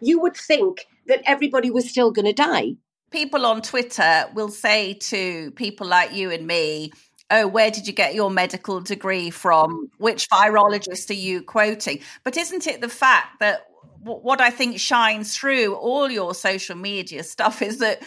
[0.00, 2.76] you would think that everybody was still going to die.
[3.10, 6.92] People on Twitter will say to people like you and me,
[7.30, 9.86] oh, where did you get your medical degree from?
[9.86, 9.90] Mm.
[9.98, 12.00] Which virologist are you quoting?
[12.24, 13.66] But isn't it the fact that
[14.02, 18.02] what I think shines through all your social media stuff is that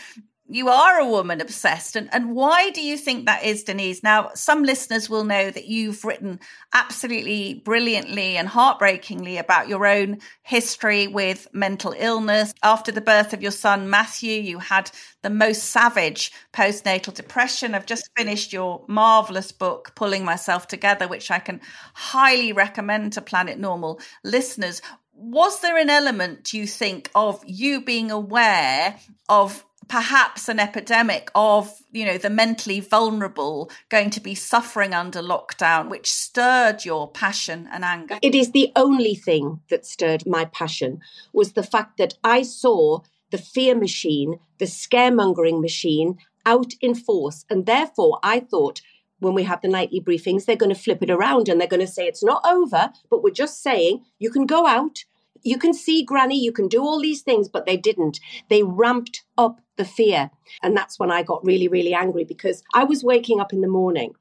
[0.50, 1.96] you are a woman obsessed.
[1.96, 4.02] And, and why do you think that is, Denise?
[4.02, 6.40] Now, some listeners will know that you've written
[6.74, 12.54] absolutely brilliantly and heartbreakingly about your own history with mental illness.
[12.64, 14.90] After the birth of your son, Matthew, you had
[15.22, 17.76] the most savage postnatal depression.
[17.76, 21.60] I've just finished your marvelous book, Pulling Myself Together, which I can
[21.94, 24.82] highly recommend to Planet Normal listeners
[25.18, 31.32] was there an element, do you think, of you being aware of perhaps an epidemic
[31.34, 37.10] of you know the mentally vulnerable going to be suffering under lockdown which stirred your
[37.10, 38.20] passion and anger?
[38.22, 41.00] It is the only thing that stirred my passion
[41.34, 43.00] was the fact that i saw
[43.32, 47.46] the fear machine the scaremongering machine out in force.
[47.50, 48.82] And therefore i thought
[49.20, 51.80] when we have the nightly briefings they're going to flip it around and they're going
[51.80, 55.06] to say it's not over but we're just saying you can go out
[55.44, 58.20] you can see granny, you can do all these things, but they didn't.
[58.50, 60.32] They ramped up the fear.
[60.62, 63.68] And that's when I got really, really angry because I was waking up in the
[63.68, 64.14] morning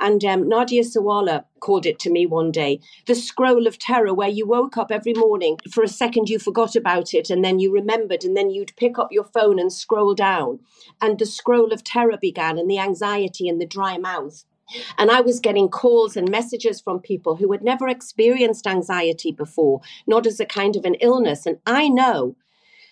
[0.00, 4.28] and um, Nadia Sawalha called it to me one day the scroll of terror, where
[4.28, 7.72] you woke up every morning, for a second you forgot about it, and then you
[7.72, 10.60] remembered, and then you'd pick up your phone and scroll down.
[11.00, 14.44] And the scroll of terror began, and the anxiety and the dry mouth.
[14.96, 19.80] And I was getting calls and messages from people who had never experienced anxiety before,
[20.06, 21.46] not as a kind of an illness.
[21.46, 22.36] And I know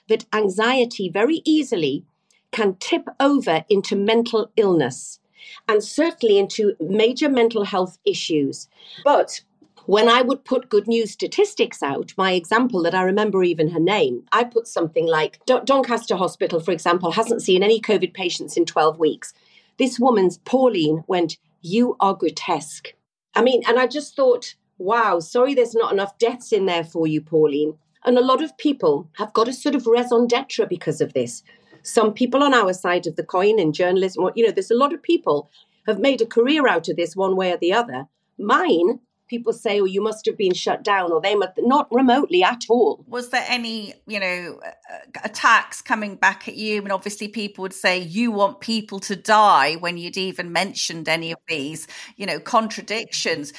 [0.08, 2.04] that anxiety very easily
[2.52, 5.19] can tip over into mental illness
[5.68, 8.68] and certainly into major mental health issues.
[9.04, 9.40] But
[9.86, 13.80] when I would put good news statistics out, my example that I remember even her
[13.80, 18.66] name, I put something like Doncaster Hospital, for example, hasn't seen any COVID patients in
[18.66, 19.32] 12 weeks.
[19.78, 22.94] This woman's, Pauline, went you are grotesque.
[23.34, 27.06] I mean, and I just thought, wow, sorry there's not enough deaths in there for
[27.06, 27.74] you, Pauline.
[28.04, 31.42] And a lot of people have got a sort of raison d'etre because of this.
[31.82, 34.92] Some people on our side of the coin in journalism, you know, there's a lot
[34.92, 35.50] of people
[35.86, 38.06] have made a career out of this one way or the other.
[38.38, 42.42] Mine people say, "Oh, you must have been shut down," or they must not remotely
[42.42, 43.04] at all.
[43.06, 46.82] Was there any, you know, uh, attacks coming back at you?
[46.82, 51.30] And obviously, people would say you want people to die when you'd even mentioned any
[51.30, 53.52] of these, you know, contradictions.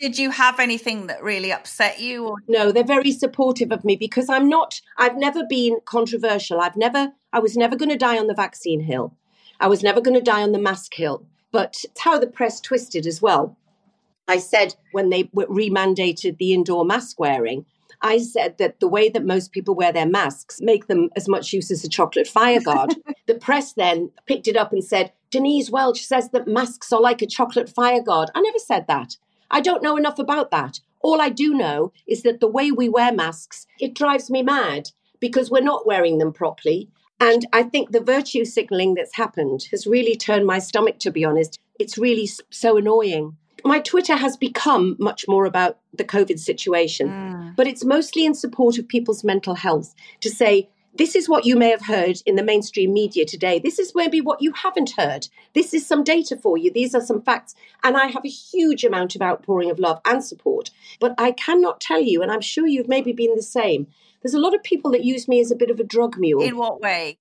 [0.00, 2.28] Did you have anything that really upset you?
[2.28, 4.80] Or- no, they're very supportive of me because I'm not.
[4.96, 6.60] I've never been controversial.
[6.60, 7.12] I've never.
[7.32, 9.14] I was never going to die on the vaccine hill.
[9.60, 11.26] I was never going to die on the mask hill.
[11.50, 13.56] But it's how the press twisted as well.
[14.28, 17.64] I said when they remandated the indoor mask wearing,
[18.02, 21.52] I said that the way that most people wear their masks make them as much
[21.52, 22.94] use as a chocolate fire guard.
[23.26, 27.22] the press then picked it up and said, Denise Welch says that masks are like
[27.22, 28.30] a chocolate fire guard.
[28.34, 29.16] I never said that.
[29.50, 30.80] I don't know enough about that.
[31.00, 34.90] All I do know is that the way we wear masks, it drives me mad
[35.20, 36.90] because we're not wearing them properly.
[37.20, 41.24] And I think the virtue signaling that's happened has really turned my stomach, to be
[41.24, 41.58] honest.
[41.78, 47.66] It's really so annoying my Twitter has become much more about the COVID situation, but
[47.66, 51.70] it's mostly in support of people's mental health to say, this is what you may
[51.70, 53.60] have heard in the mainstream media today.
[53.60, 55.28] This is maybe what you haven't heard.
[55.54, 56.72] This is some data for you.
[56.72, 57.54] These are some facts.
[57.84, 60.70] And I have a huge amount of outpouring of love and support.
[60.98, 63.86] But I cannot tell you, and I'm sure you've maybe been the same.
[64.22, 66.42] There's a lot of people that use me as a bit of a drug mule.
[66.42, 67.18] In what way?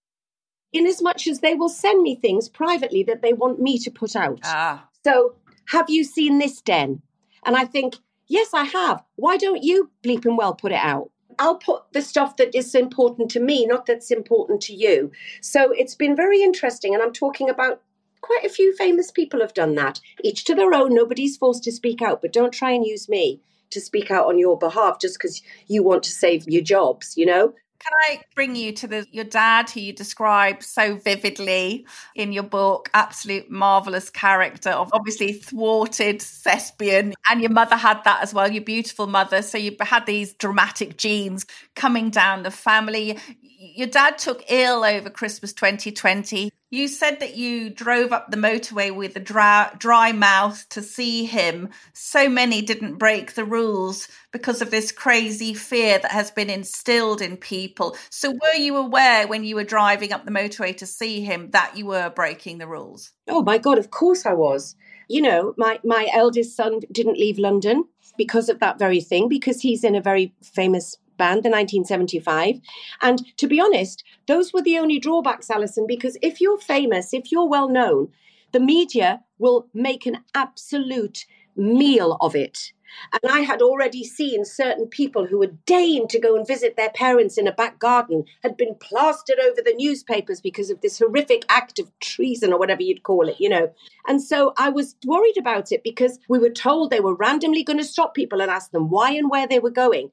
[0.74, 3.92] In as much as they will send me things privately that they want me to
[3.92, 4.40] put out.
[4.44, 4.88] Ah.
[5.04, 5.36] So,
[5.68, 7.02] have you seen this den?
[7.46, 7.96] And I think,
[8.28, 9.04] yes, I have.
[9.16, 11.12] Why don't you bleeping well put it out?
[11.40, 15.12] I'll put the stuff that is important to me, not that's important to you.
[15.42, 16.94] So it's been very interesting.
[16.94, 17.82] And I'm talking about
[18.22, 20.96] quite a few famous people have done that, each to their own.
[20.96, 24.40] Nobody's forced to speak out, but don't try and use me to speak out on
[24.40, 27.54] your behalf just because you want to save your jobs, you know?
[27.80, 32.44] Can I bring you to the your dad, who you describe so vividly in your
[32.44, 32.90] book?
[32.94, 38.52] Absolute marvelous character, of obviously thwarted thespian, and your mother had that as well.
[38.52, 43.18] Your beautiful mother, so you had these dramatic genes coming down the family.
[43.42, 46.50] Your dad took ill over Christmas 2020.
[46.70, 51.24] You said that you drove up the motorway with a dry, dry mouth to see
[51.24, 51.70] him.
[51.94, 57.22] So many didn't break the rules because of this crazy fear that has been instilled
[57.22, 57.96] in people.
[58.10, 61.78] So, were you aware when you were driving up the motorway to see him that
[61.78, 63.12] you were breaking the rules?
[63.30, 64.76] Oh my God, of course I was.
[65.08, 67.86] You know, my, my eldest son didn't leave London
[68.18, 72.60] because of that very thing, because he's in a very famous band, the 1975.
[73.02, 77.32] And to be honest, those were the only drawbacks, Alison, because if you're famous, if
[77.32, 78.10] you're well known,
[78.52, 82.72] the media will make an absolute meal of it.
[83.12, 86.90] And I had already seen certain people who had deigned to go and visit their
[86.90, 91.44] parents in a back garden had been plastered over the newspapers because of this horrific
[91.50, 93.72] act of treason or whatever you'd call it, you know.
[94.08, 97.80] And so I was worried about it because we were told they were randomly going
[97.80, 100.12] to stop people and ask them why and where they were going.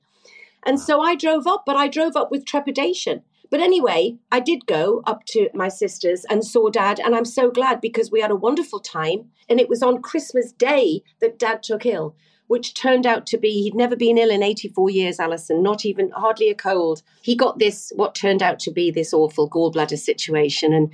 [0.65, 3.23] And so I drove up, but I drove up with trepidation.
[3.51, 7.51] But anyway, I did go up to my sister's and saw dad, and I'm so
[7.51, 9.31] glad because we had a wonderful time.
[9.49, 13.63] And it was on Christmas Day that dad took ill, which turned out to be
[13.63, 17.03] he'd never been ill in 84 years, Alison, not even hardly a cold.
[17.23, 20.73] He got this, what turned out to be this awful gallbladder situation.
[20.73, 20.93] And,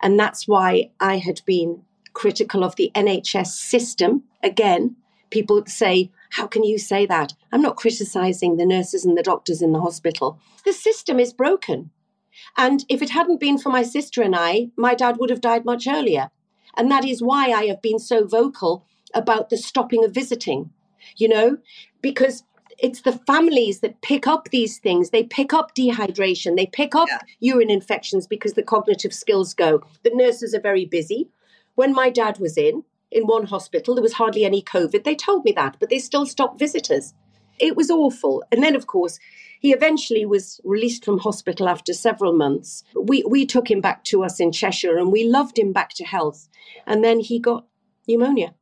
[0.00, 1.82] and that's why I had been
[2.12, 4.22] critical of the NHS system.
[4.42, 4.96] Again,
[5.30, 7.34] people say, how can you say that?
[7.52, 10.38] I'm not criticizing the nurses and the doctors in the hospital.
[10.64, 11.90] The system is broken.
[12.56, 15.64] And if it hadn't been for my sister and I, my dad would have died
[15.64, 16.30] much earlier.
[16.76, 20.70] And that is why I have been so vocal about the stopping of visiting,
[21.16, 21.58] you know,
[22.00, 22.44] because
[22.78, 25.10] it's the families that pick up these things.
[25.10, 27.20] They pick up dehydration, they pick up Yeah.
[27.40, 29.82] urine infections because the cognitive skills go.
[30.04, 31.28] The nurses are very busy.
[31.74, 35.04] When my dad was in, in one hospital, there was hardly any COVID.
[35.04, 37.14] They told me that, but they still stopped visitors.
[37.58, 38.42] It was awful.
[38.50, 39.18] And then, of course,
[39.60, 42.82] he eventually was released from hospital after several months.
[42.94, 46.04] We, we took him back to us in Cheshire and we loved him back to
[46.04, 46.48] health.
[46.86, 47.66] And then he got
[48.08, 48.54] pneumonia.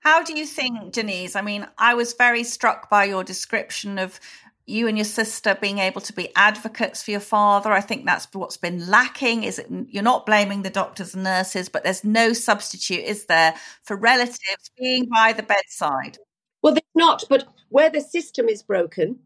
[0.00, 1.34] How do you think, Denise?
[1.34, 4.20] I mean, I was very struck by your description of
[4.66, 7.72] you and your sister being able to be advocates for your father.
[7.72, 9.44] I think that's what's been lacking.
[9.44, 13.54] Is it you're not blaming the doctors and nurses, but there's no substitute, is there,
[13.82, 16.18] for relatives being by the bedside?
[16.62, 19.18] Well, there's not, but where the system is broken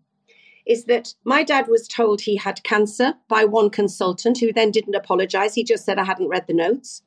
[0.67, 4.95] is that my dad was told he had cancer by one consultant who then didn't
[4.95, 5.55] apologize.
[5.55, 7.03] He just said, I hadn't read the notes.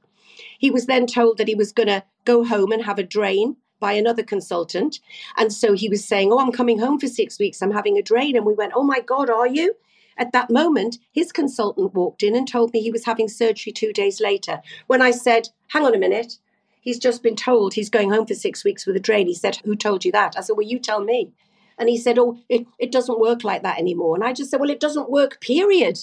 [0.58, 3.58] He was then told that he was going to go home and have a drain
[3.82, 5.02] by another consultant.
[5.36, 7.62] And so he was saying, Oh, I'm coming home for six weeks.
[7.62, 8.38] I'm having a drain.
[8.38, 9.76] And we went, Oh my God, are you?
[10.18, 13.92] At that moment, his consultant walked in and told me he was having surgery two
[13.92, 14.62] days later.
[14.88, 16.38] When I said, Hang on a minute,
[16.80, 19.28] he's just been told he's going home for six weeks with a drain.
[19.28, 20.36] He said, Who told you that?
[20.38, 21.34] I said, Well, you tell me.
[21.78, 24.16] And he said, Oh, it, it doesn't work like that anymore.
[24.16, 25.98] And I just said, Well, it doesn't work, period.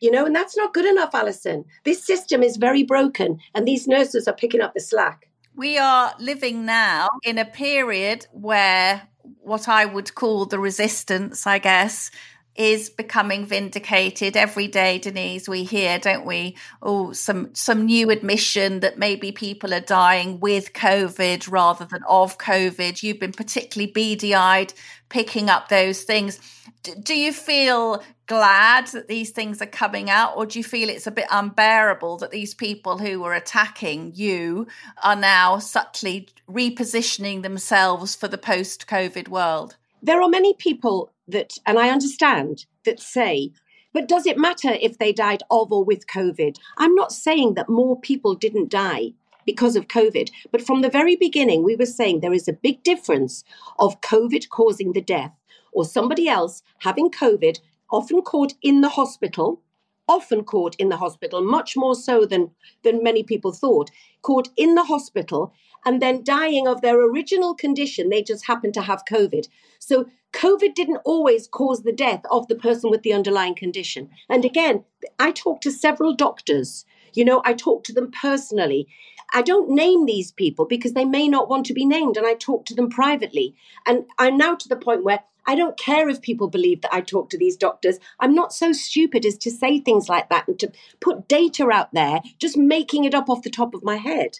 [0.00, 1.64] You know, and that's not good enough, Alison.
[1.84, 5.28] This system is very broken, and these nurses are picking up the slack.
[5.54, 9.02] We are living now in a period where
[9.40, 12.10] what I would call the resistance, I guess,
[12.54, 14.36] is becoming vindicated.
[14.36, 16.56] Every day denise we hear don't we?
[16.82, 22.38] Oh some some new admission that maybe people are dying with covid rather than of
[22.38, 23.02] covid.
[23.02, 24.74] You've been particularly beady-eyed
[25.08, 26.38] picking up those things.
[26.82, 30.88] D- do you feel glad that these things are coming out or do you feel
[30.88, 34.66] it's a bit unbearable that these people who were attacking you
[35.02, 39.76] are now subtly repositioning themselves for the post covid world?
[40.02, 43.52] There are many people that, and I understand, that say,
[43.92, 46.56] but does it matter if they died of or with COVID?
[46.78, 49.12] I'm not saying that more people didn't die
[49.46, 50.30] because of COVID.
[50.50, 53.44] But from the very beginning, we were saying there is a big difference
[53.78, 55.32] of COVID causing the death
[55.72, 57.58] or somebody else having COVID,
[57.90, 59.62] often caught in the hospital,
[60.08, 62.50] often caught in the hospital, much more so than,
[62.82, 63.90] than many people thought,
[64.22, 65.52] caught in the hospital
[65.84, 68.08] and then dying of their original condition.
[68.08, 69.48] They just happened to have COVID.
[69.78, 74.10] So COVID didn't always cause the death of the person with the underlying condition.
[74.28, 74.84] And again,
[75.18, 76.84] I talked to several doctors.
[77.14, 78.88] You know, I talked to them personally.
[79.34, 82.34] I don't name these people because they may not want to be named, and I
[82.34, 83.54] talk to them privately.
[83.86, 87.00] And I'm now to the point where I don't care if people believe that I
[87.00, 87.98] talk to these doctors.
[88.20, 91.92] I'm not so stupid as to say things like that and to put data out
[91.92, 94.38] there, just making it up off the top of my head.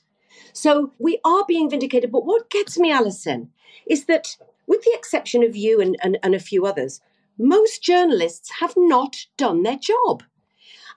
[0.53, 2.13] So we are being vindicated.
[2.13, 3.51] But what gets me, Alison,
[3.87, 4.37] is that
[4.67, 7.01] with the exception of you and, and, and a few others,
[7.39, 10.23] most journalists have not done their job.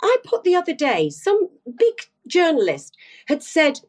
[0.02, 1.94] I put the other day, some big
[2.28, 2.96] journalist
[3.28, 3.80] had said,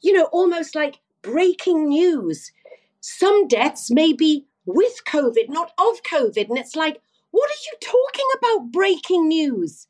[0.00, 2.52] you know, almost like breaking news.
[3.00, 6.48] Some deaths may be with COVID, not of COVID.
[6.48, 9.86] And it's like, what are you talking about breaking news?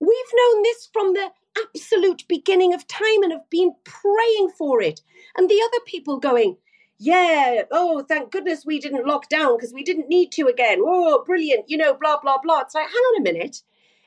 [0.00, 1.30] We've known this from the
[1.62, 5.00] absolute beginning of time and have been praying for it.
[5.36, 6.56] And the other people going,
[6.98, 10.80] yeah, oh, thank goodness we didn't lock down because we didn't need to again.
[10.84, 12.60] Oh, brilliant, you know, blah, blah, blah.
[12.60, 13.62] It's like, hang on a minute.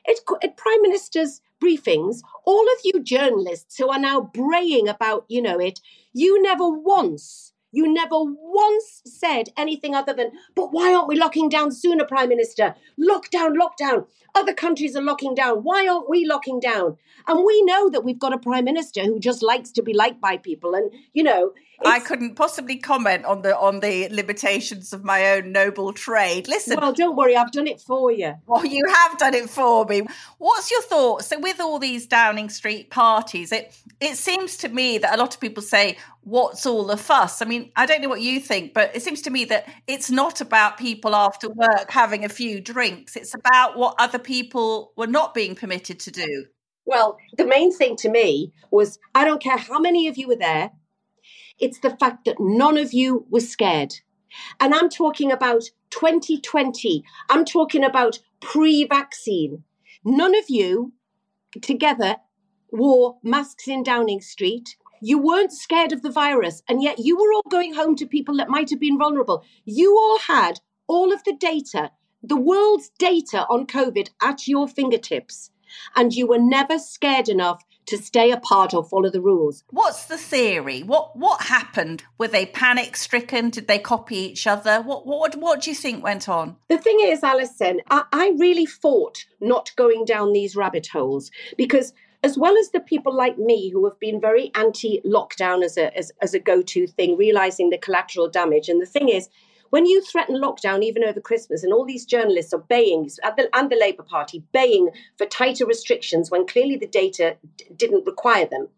[0.06, 5.58] At Prime Minister's briefings, all of you journalists who are now braying about, you know,
[5.58, 5.80] it,
[6.12, 11.48] you never once you never once said anything other than, but why aren't we locking
[11.48, 12.74] down sooner, Prime Minister?
[12.98, 14.06] Lockdown, lockdown.
[14.34, 15.58] Other countries are locking down.
[15.58, 16.96] Why aren't we locking down?
[17.26, 20.20] And we know that we've got a Prime Minister who just likes to be liked
[20.20, 20.74] by people.
[20.74, 21.52] And, you know,
[21.84, 26.48] I couldn't possibly comment on the on the limitations of my own noble trade.
[26.48, 28.34] Listen, well, don't worry, I've done it for you.
[28.46, 30.02] Well, you have done it for me.
[30.38, 31.26] What's your thoughts?
[31.26, 35.34] So, with all these Downing Street parties, it it seems to me that a lot
[35.34, 38.74] of people say, "What's all the fuss?" I mean, I don't know what you think,
[38.74, 42.60] but it seems to me that it's not about people after work having a few
[42.60, 43.16] drinks.
[43.16, 46.46] It's about what other people were not being permitted to do.
[46.86, 50.36] Well, the main thing to me was I don't care how many of you were
[50.36, 50.70] there.
[51.58, 53.94] It's the fact that none of you were scared.
[54.60, 57.04] And I'm talking about 2020.
[57.30, 59.62] I'm talking about pre vaccine.
[60.04, 60.92] None of you
[61.62, 62.16] together
[62.70, 64.76] wore masks in Downing Street.
[65.00, 68.36] You weren't scared of the virus, and yet you were all going home to people
[68.38, 69.44] that might have been vulnerable.
[69.64, 71.90] You all had all of the data,
[72.22, 75.50] the world's data on COVID at your fingertips,
[75.94, 79.64] and you were never scared enough to stay apart or follow the rules.
[79.70, 80.82] What's the theory?
[80.82, 82.04] What what happened?
[82.18, 83.50] Were they panic stricken?
[83.50, 84.80] Did they copy each other?
[84.80, 86.56] What what what do you think went on?
[86.68, 91.92] The thing is, Alison, I, I really fought not going down these rabbit holes because
[92.22, 96.10] as well as the people like me who have been very anti-lockdown as a as,
[96.22, 98.68] as a go-to thing, realizing the collateral damage.
[98.68, 99.28] And the thing is,
[99.70, 103.76] when you threaten lockdown even over Christmas, and all these journalists are baying, and the
[103.80, 108.68] Labour Party baying for tighter restrictions when clearly the data d- didn't require them.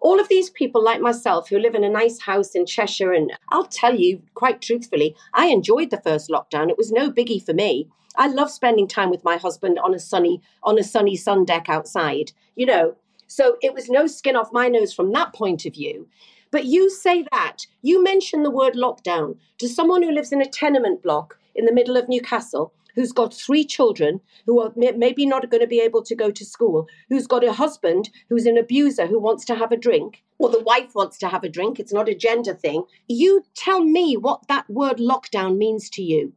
[0.00, 3.32] All of these people, like myself, who live in a nice house in Cheshire, and
[3.48, 6.70] I'll tell you quite truthfully, I enjoyed the first lockdown.
[6.70, 7.88] It was no biggie for me.
[8.16, 11.68] I love spending time with my husband on a sunny on a sunny sun deck
[11.68, 12.32] outside.
[12.54, 12.96] You know,
[13.26, 16.08] so it was no skin off my nose from that point of view.
[16.50, 20.48] But you say that, you mention the word lockdown to someone who lives in a
[20.48, 25.50] tenement block in the middle of Newcastle, who's got three children who are maybe not
[25.50, 29.06] going to be able to go to school, who's got a husband who's an abuser
[29.06, 31.92] who wants to have a drink, or the wife wants to have a drink, it's
[31.92, 32.84] not a gender thing.
[33.08, 36.32] You tell me what that word lockdown means to you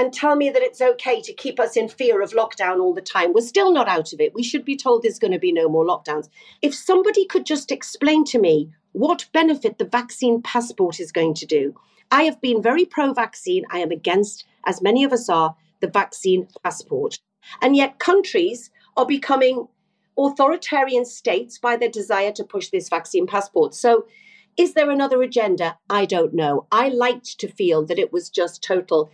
[0.00, 3.02] and tell me that it's okay to keep us in fear of lockdown all the
[3.02, 3.34] time.
[3.34, 4.32] We're still not out of it.
[4.34, 6.30] We should be told there's going to be no more lockdowns.
[6.62, 11.46] If somebody could just explain to me what benefit the vaccine passport is going to
[11.46, 11.74] do.
[12.10, 13.64] I have been very pro vaccine.
[13.70, 17.18] I am against, as many of us are, the vaccine passport.
[17.62, 19.68] And yet, countries are becoming
[20.18, 23.74] authoritarian states by their desire to push this vaccine passport.
[23.74, 24.06] So,
[24.56, 25.78] is there another agenda?
[25.88, 26.66] I don't know.
[26.72, 29.10] I liked to feel that it was just total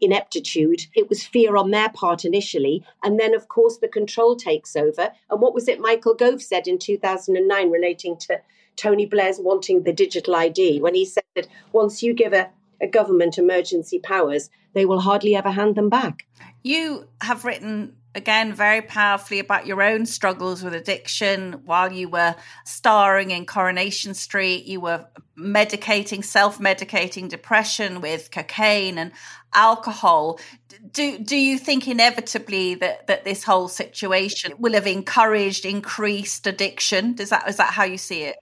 [0.00, 0.82] ineptitude.
[0.94, 2.84] It was fear on their part initially.
[3.02, 5.12] And then, of course, the control takes over.
[5.30, 8.40] And what was it Michael Gove said in 2009 relating to
[8.76, 12.50] Tony Blair's wanting the digital ID when he said that once you give a,
[12.80, 16.26] a government emergency powers, they will hardly ever hand them back.
[16.62, 22.34] You have written again very powerfully about your own struggles with addiction while you were
[22.64, 24.64] starring in Coronation Street.
[24.66, 25.06] You were
[25.36, 29.12] medicating, self medicating depression with cocaine and
[29.54, 30.38] alcohol.
[30.92, 37.14] Do, do you think inevitably that, that this whole situation will have encouraged increased addiction?
[37.14, 38.36] Does that, is that how you see it?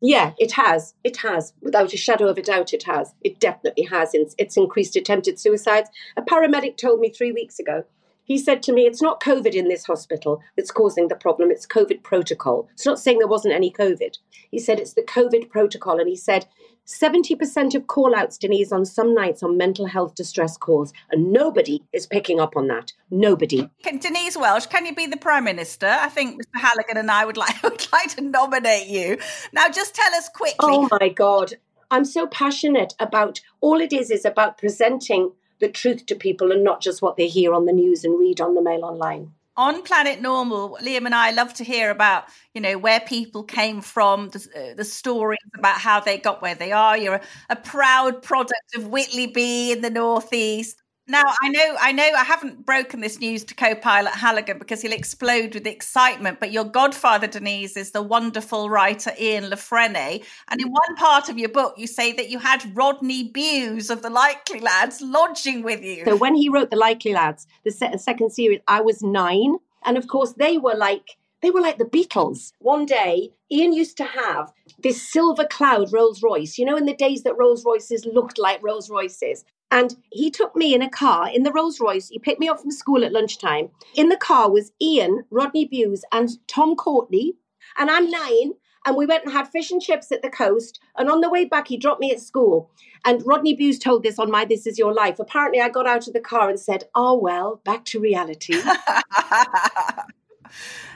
[0.00, 0.94] Yeah, it has.
[1.02, 1.52] It has.
[1.60, 3.14] Without a shadow of a doubt, it has.
[3.22, 4.10] It definitely has.
[4.14, 5.90] It's, it's increased attempted suicides.
[6.16, 7.84] A paramedic told me three weeks ago.
[8.22, 11.66] He said to me, It's not COVID in this hospital that's causing the problem, it's
[11.66, 12.68] COVID protocol.
[12.74, 14.18] It's not saying there wasn't any COVID.
[14.50, 15.98] He said it's the COVID protocol.
[15.98, 16.46] And he said
[16.88, 21.82] 70% of call outs, Denise, on some nights on mental health distress calls, and nobody
[21.92, 22.94] is picking up on that.
[23.10, 23.68] Nobody.
[23.82, 25.86] Can, Denise Welch, can you be the Prime Minister?
[25.86, 26.60] I think Mr.
[26.60, 29.18] Halligan and I would like would like to nominate you.
[29.52, 30.56] Now, just tell us quickly.
[30.60, 31.54] Oh my God.
[31.90, 36.64] I'm so passionate about all it is is about presenting the truth to people and
[36.64, 39.82] not just what they hear on the news and read on the mail online on
[39.82, 44.30] Planet Normal, Liam and I love to hear about, you know, where people came from,
[44.30, 46.96] the, uh, the stories about how they got where they are.
[46.96, 50.80] You're a, a proud product of Whitley Bay in the Northeast.
[51.10, 54.92] Now, I know, I know, I haven't broken this news to co-pilot Halligan because he'll
[54.92, 56.38] explode with excitement.
[56.38, 61.30] But your godfather, Denise, is the wonderful writer Ian La Frenais, and in one part
[61.30, 65.62] of your book, you say that you had Rodney Bewes of the Likely Lads lodging
[65.62, 66.04] with you.
[66.04, 70.08] So when he wrote the Likely Lads, the second series, I was nine, and of
[70.08, 72.52] course they were like they were like the Beatles.
[72.58, 74.52] One day, Ian used to have
[74.82, 78.62] this silver cloud Rolls Royce, you know, in the days that Rolls Royces looked like
[78.62, 79.44] Rolls Royces.
[79.70, 82.08] And he took me in a car in the Rolls Royce.
[82.08, 83.68] He picked me up from school at lunchtime.
[83.94, 87.32] In the car was Ian, Rodney Bewes, and Tom Courtenay.
[87.76, 88.52] And I'm nine.
[88.86, 90.80] And we went and had fish and chips at the coast.
[90.96, 92.70] And on the way back, he dropped me at school.
[93.04, 95.18] And Rodney Bewes told this on my This Is Your Life.
[95.18, 98.54] Apparently, I got out of the car and said, Oh, well, back to reality.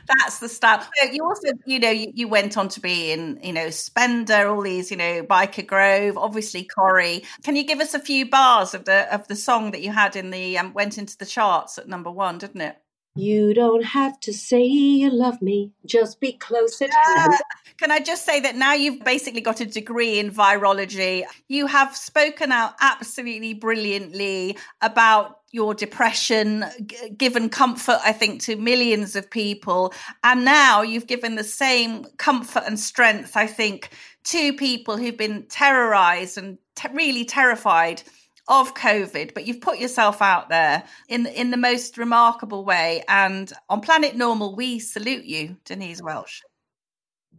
[0.06, 0.86] That's the style.
[1.12, 4.62] You also, you know, you, you, went on to be in, you know, Spender, all
[4.62, 7.22] these, you know, Byker Grove, obviously Corrie.
[7.44, 10.16] Can you give us a few bars of the of the song that you had
[10.16, 12.81] in the um, went into the charts at number one, didn't it?
[13.14, 17.34] You don't have to say you love me, just be close at hand.
[17.76, 21.24] Can I just say that now you've basically got a degree in virology?
[21.48, 28.56] You have spoken out absolutely brilliantly about your depression, g- given comfort, I think, to
[28.56, 29.92] millions of people.
[30.24, 33.90] And now you've given the same comfort and strength, I think,
[34.24, 38.02] to people who've been terrorized and te- really terrified
[38.48, 43.04] of COVID, but you've put yourself out there in in the most remarkable way.
[43.08, 46.42] And on Planet Normal, we salute you, Denise Welch.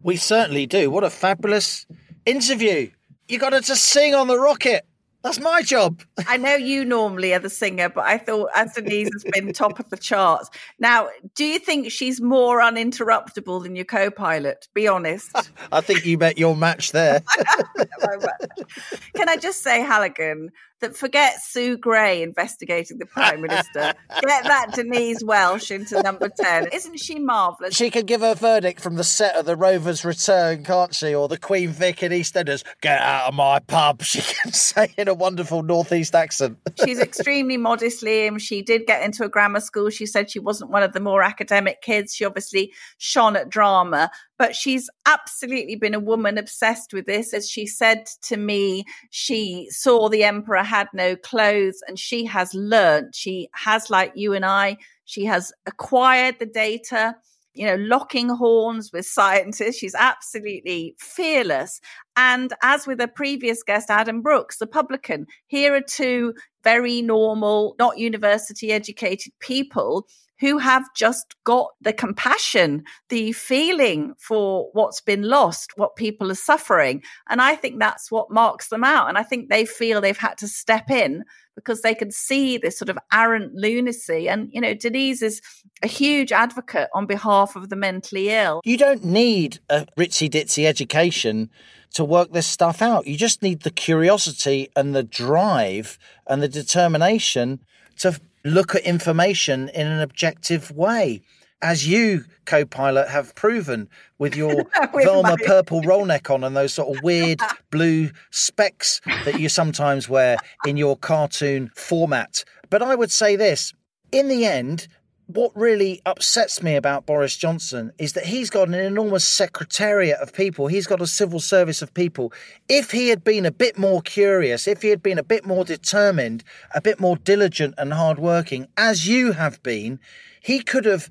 [0.01, 0.89] We certainly do.
[0.89, 1.86] What a fabulous
[2.26, 2.89] interview!
[3.28, 4.86] You got her to sing on the rocket.
[5.24, 6.01] That's my job.
[6.28, 9.80] I know you normally are the singer, but I thought as Denise has been top
[9.80, 10.49] of the charts.
[10.80, 14.68] Now, do you think she's more uninterruptible than your co-pilot?
[14.74, 15.32] Be honest.
[15.72, 17.24] I think you met your match there.
[19.16, 20.51] Can I just say, Halligan,
[20.84, 23.94] that forget Sue Gray investigating the Prime Minister.
[24.22, 26.68] Get that Denise Welch into number 10.
[26.74, 27.74] Isn't she marvellous?
[27.74, 31.16] She can give her verdict from the set of The Rover's Return, can't she?
[31.16, 32.66] Or the Queen Vic in EastEnders.
[32.82, 36.58] Get out of my pub, she can say in a wonderful Northeast accent.
[36.84, 38.40] She's extremely modest, Liam.
[38.40, 39.90] She did get into a grammar school.
[39.90, 42.14] She said she wasn't one of the more academic kids.
[42.14, 47.34] She obviously shone at drama, but she's absolutely been a woman obsessed with this.
[47.34, 52.54] As she said to me, she saw the emperor had no clothes and she has
[52.54, 53.16] learnt.
[53.16, 57.16] She has, like you and I, she has acquired the data
[57.54, 59.78] you know, locking horns with scientists.
[59.78, 61.80] She's absolutely fearless.
[62.16, 67.76] And as with a previous guest, Adam Brooks, the publican, here are two very normal,
[67.78, 70.08] not university educated people
[70.44, 76.36] who have just got the compassion, the feeling for what's been lost, what people are
[76.36, 77.02] suffering.
[77.30, 79.08] And I think that's what marks them out.
[79.08, 81.24] And I think they feel they've had to step in
[81.56, 84.28] because they can see this sort of arrant lunacy.
[84.28, 85.41] And, you know, Denise is
[85.82, 88.60] a huge advocate on behalf of the mentally ill.
[88.66, 91.52] You don't need a ritzy ditzy education
[91.94, 93.08] to work this stuff out.
[93.08, 97.64] You just need the curiosity and the drive and the determination
[98.00, 101.22] to look at information in an objective way.
[101.62, 103.88] As you, co pilot, have proven
[104.20, 104.56] with your
[104.94, 105.36] with Velma my...
[105.46, 107.39] purple roll neck on and those sort of weird
[107.72, 110.38] blue specs that you sometimes wear
[110.68, 112.44] in your cartoon format.
[112.70, 113.74] But I would say this
[114.12, 114.88] in the end,
[115.28, 120.34] what really upsets me about Boris Johnson is that he's got an enormous secretariat of
[120.34, 120.67] people.
[120.67, 122.34] He's got a civil service of people.
[122.67, 125.63] If he had been a bit more curious, if he had been a bit more
[125.63, 126.43] determined,
[126.76, 129.99] a bit more diligent and hardworking, as you have been,
[130.41, 131.09] he could have,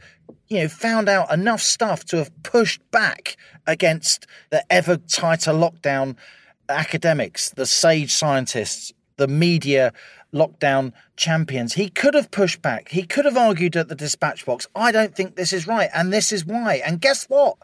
[0.48, 3.36] you know, found out enough stuff to have pushed back
[3.66, 6.16] against the ever tighter lockdown
[6.68, 8.92] academics, the sage scientists,
[9.22, 9.92] the media
[10.34, 11.74] lockdown champions.
[11.74, 12.88] He could have pushed back.
[12.88, 16.12] He could have argued at the dispatch box, I don't think this is right, and
[16.12, 16.82] this is why.
[16.84, 17.56] And guess what?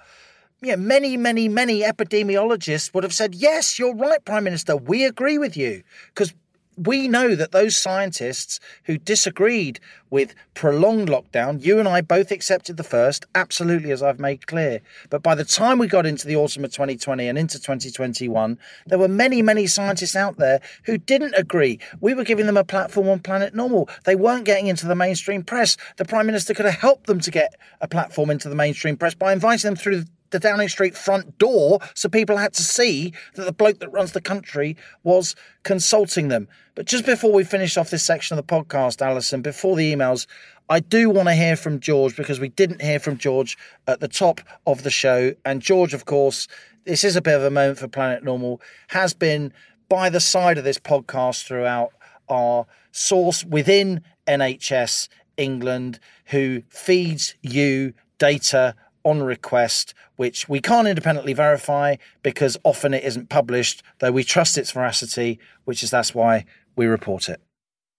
[0.60, 5.38] yeah, many, many, many epidemiologists would have said, yes, you're right, Prime Minister, we agree
[5.38, 5.82] with you.
[6.08, 6.32] Because
[6.78, 12.76] we know that those scientists who disagreed with prolonged lockdown, you and I both accepted
[12.76, 14.80] the first, absolutely, as I've made clear.
[15.10, 18.98] But by the time we got into the autumn of 2020 and into 2021, there
[18.98, 21.78] were many, many scientists out there who didn't agree.
[22.00, 23.88] We were giving them a platform on Planet Normal.
[24.04, 25.76] They weren't getting into the mainstream press.
[25.96, 29.14] The Prime Minister could have helped them to get a platform into the mainstream press
[29.14, 33.44] by inviting them through the Downing Street front door so people had to see that
[33.44, 36.48] the bloke that runs the country was consulting them.
[36.74, 40.26] But just before we finish off this section of the podcast, Alison, before the emails,
[40.68, 43.56] I do want to hear from George because we didn't hear from George
[43.86, 45.34] at the top of the show.
[45.44, 46.46] And George, of course,
[46.84, 49.52] this is a bit of a moment for Planet Normal, has been
[49.88, 51.92] by the side of this podcast throughout
[52.28, 55.08] our source within NHS
[55.38, 58.74] England who feeds you data
[59.04, 64.58] on request, which we can't independently verify because often it isn't published, though we trust
[64.58, 66.44] its veracity, which is that's why
[66.76, 67.40] we report it.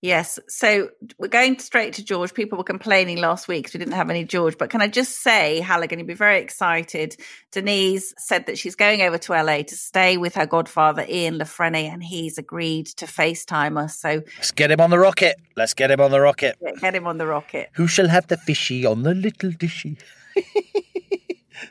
[0.01, 0.39] Yes.
[0.47, 2.33] So we're going straight to George.
[2.33, 4.57] People were complaining last week because we didn't have any George.
[4.57, 7.17] But can I just say, Halligan, you'd be very excited.
[7.51, 11.45] Denise said that she's going over to LA to stay with her godfather, Ian La
[11.59, 13.99] and he's agreed to FaceTime us.
[13.99, 15.35] So let's get him on the rocket.
[15.57, 16.57] Let's get him on the rocket.
[16.79, 17.69] Get him on the rocket.
[17.73, 19.97] Who shall have the fishy on the little dishy?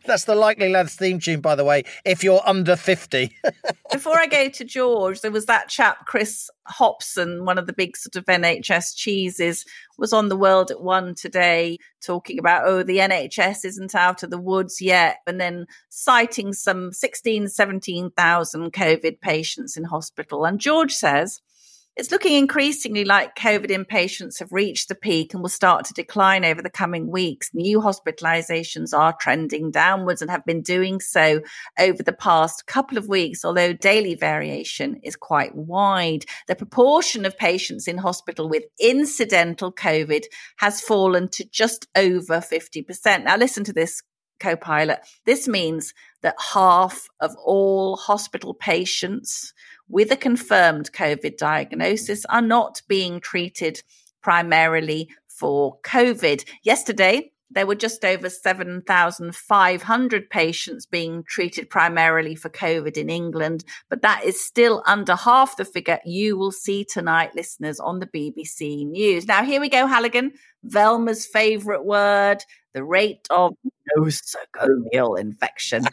[0.04, 3.36] That's the Likely Lads theme tune, by the way, if you're under 50.
[3.92, 7.96] Before I go to George, there was that chap, Chris Hopson, one of the big
[7.96, 9.64] sort of NHS cheeses,
[9.96, 14.30] was on the World at One today talking about, oh, the NHS isn't out of
[14.30, 15.18] the woods yet.
[15.26, 20.44] And then citing some 16, 17,000 COVID patients in hospital.
[20.44, 21.40] And George says,
[21.98, 26.44] it's looking increasingly like COVID inpatients have reached the peak and will start to decline
[26.44, 27.50] over the coming weeks.
[27.52, 31.40] New hospitalizations are trending downwards and have been doing so
[31.76, 36.24] over the past couple of weeks, although daily variation is quite wide.
[36.46, 40.22] The proportion of patients in hospital with incidental COVID
[40.58, 43.24] has fallen to just over 50%.
[43.24, 44.02] Now, listen to this
[44.38, 45.00] co-pilot.
[45.26, 45.92] This means
[46.22, 49.52] that half of all hospital patients
[49.88, 53.82] with a confirmed COVID diagnosis are not being treated
[54.22, 56.44] primarily for COVID.
[56.62, 64.02] Yesterday, there were just over 7,500 patients being treated primarily for COVID in England, but
[64.02, 68.86] that is still under half the figure you will see tonight, listeners, on the BBC
[68.86, 69.26] News.
[69.26, 70.32] Now, here we go, Halligan.
[70.64, 72.44] Velma's favourite word,
[72.74, 73.54] the rate of
[73.96, 75.84] nosocomial infection.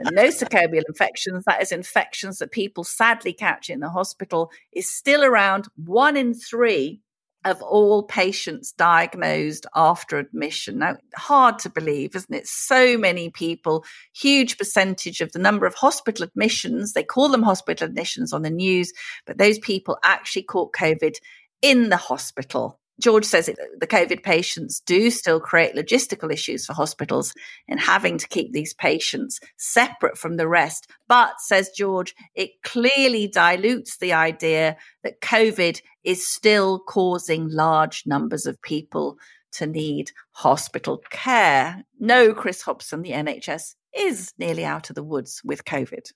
[0.00, 5.22] the nosocomial infections, that is infections that people sadly catch in the hospital, is still
[5.22, 7.02] around one in three
[7.44, 10.78] of all patients diagnosed after admission.
[10.78, 12.46] Now, hard to believe, isn't it?
[12.46, 13.84] So many people,
[14.14, 18.50] huge percentage of the number of hospital admissions, they call them hospital admissions on the
[18.50, 18.92] news,
[19.26, 21.16] but those people actually caught COVID
[21.62, 22.80] in the hospital.
[23.00, 27.34] George says it, the COVID patients do still create logistical issues for hospitals
[27.66, 30.88] in having to keep these patients separate from the rest.
[31.08, 38.46] But, says George, it clearly dilutes the idea that COVID is still causing large numbers
[38.46, 39.16] of people
[39.52, 41.84] to need hospital care.
[41.98, 46.10] No, Chris Hopson, the NHS is nearly out of the woods with COVID.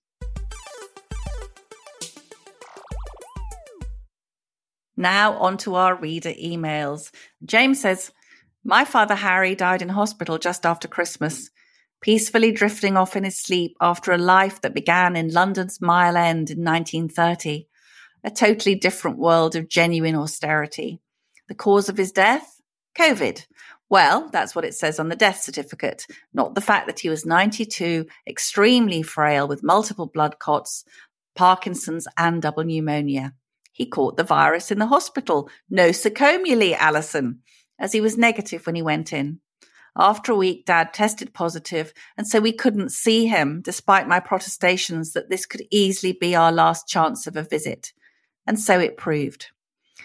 [4.99, 7.13] Now, on to our reader emails.
[7.45, 8.11] James says,
[8.65, 11.51] My father Harry died in hospital just after Christmas,
[12.01, 16.51] peacefully drifting off in his sleep after a life that began in London's Mile End
[16.51, 17.69] in 1930.
[18.25, 21.01] A totally different world of genuine austerity.
[21.47, 22.61] The cause of his death?
[22.99, 23.47] COVID.
[23.89, 27.25] Well, that's what it says on the death certificate, not the fact that he was
[27.25, 30.85] 92, extremely frail with multiple blood clots,
[31.37, 33.35] Parkinson's, and double pneumonia.
[33.79, 37.43] He caught the virus in the hospital, No, nosocomially, Alison,
[37.79, 39.39] as he was negative when he went in.
[39.97, 45.13] After a week, Dad tested positive, and so we couldn't see him, despite my protestations
[45.13, 47.93] that this could easily be our last chance of a visit.
[48.49, 49.47] And so it proved.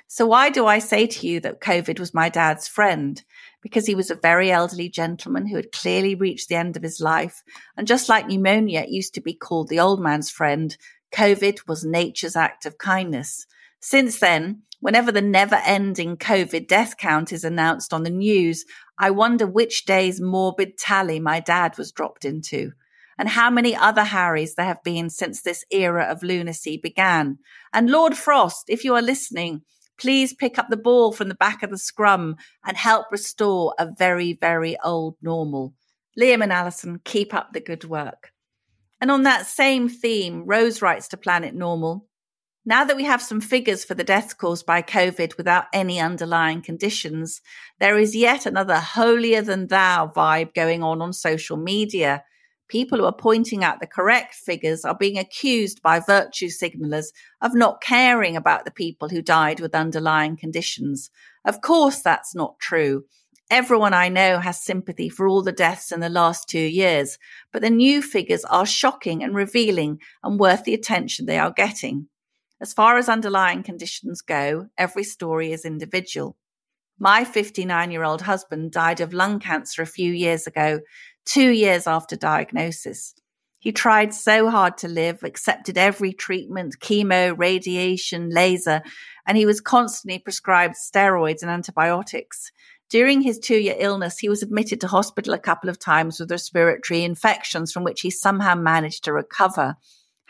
[0.08, 3.24] So, why do I say to you that COVID was my dad's friend?
[3.64, 7.02] Because he was a very elderly gentleman who had clearly reached the end of his
[7.02, 7.42] life.
[7.76, 10.78] And just like pneumonia used to be called the old man's friend,
[11.12, 13.48] COVID was nature's act of kindness.
[13.86, 18.64] Since then, whenever the never ending COVID death count is announced on the news,
[18.98, 22.72] I wonder which day's morbid tally my dad was dropped into
[23.18, 27.40] and how many other Harrys there have been since this era of lunacy began.
[27.74, 29.64] And Lord Frost, if you are listening,
[30.00, 33.90] please pick up the ball from the back of the scrum and help restore a
[34.00, 35.74] very, very old normal.
[36.18, 38.32] Liam and Alison, keep up the good work.
[39.02, 42.08] And on that same theme, Rose writes to Planet Normal
[42.66, 46.62] now that we have some figures for the deaths caused by COVID without any underlying
[46.62, 47.42] conditions,
[47.80, 52.24] there is yet another holier than thou vibe going on on social media.
[52.70, 57.08] People who are pointing out the correct figures are being accused by virtue signalers
[57.42, 61.10] of not caring about the people who died with underlying conditions.
[61.46, 63.04] Of course, that's not true.
[63.52, 67.18] Everyone I know has sympathy for all the deaths in the last two years,
[67.52, 72.08] but the new figures are shocking and revealing and worth the attention they are getting.
[72.62, 76.38] As far as underlying conditions go, every story is individual.
[77.00, 80.82] My 59 year old husband died of lung cancer a few years ago,
[81.26, 83.16] two years after diagnosis.
[83.60, 88.82] He tried so hard to live, accepted every treatment, chemo, radiation, laser,
[89.26, 92.52] and he was constantly prescribed steroids and antibiotics.
[92.90, 96.30] During his two year illness, he was admitted to hospital a couple of times with
[96.30, 99.78] respiratory infections from which he somehow managed to recover.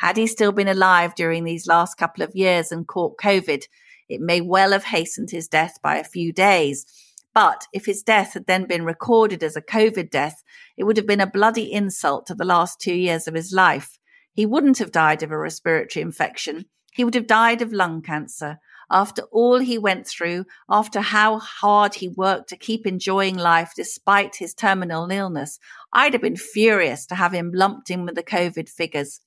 [0.04, 3.64] Had he still been alive during these last couple of years and caught COVID,
[4.10, 6.86] it may well have hastened his death by a few days.
[7.34, 10.44] But if his death had then been recorded as a COVID death,
[10.76, 13.98] it would have been a bloody insult to the last two years of his life.
[14.34, 16.66] He wouldn't have died of a respiratory infection.
[16.92, 18.60] He would have died of lung cancer.
[18.92, 24.36] After all he went through, after how hard he worked to keep enjoying life despite
[24.36, 25.60] his terminal illness,
[25.94, 29.22] I'd have been furious to have him lumped in with the COVID figures.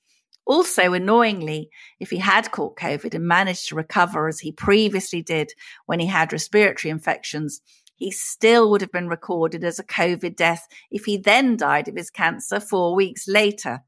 [0.46, 1.68] Also, annoyingly,
[1.98, 5.52] if he had caught COVID and managed to recover as he previously did
[5.86, 7.60] when he had respiratory infections,
[7.96, 11.96] he still would have been recorded as a COVID death if he then died of
[11.96, 13.82] his cancer four weeks later.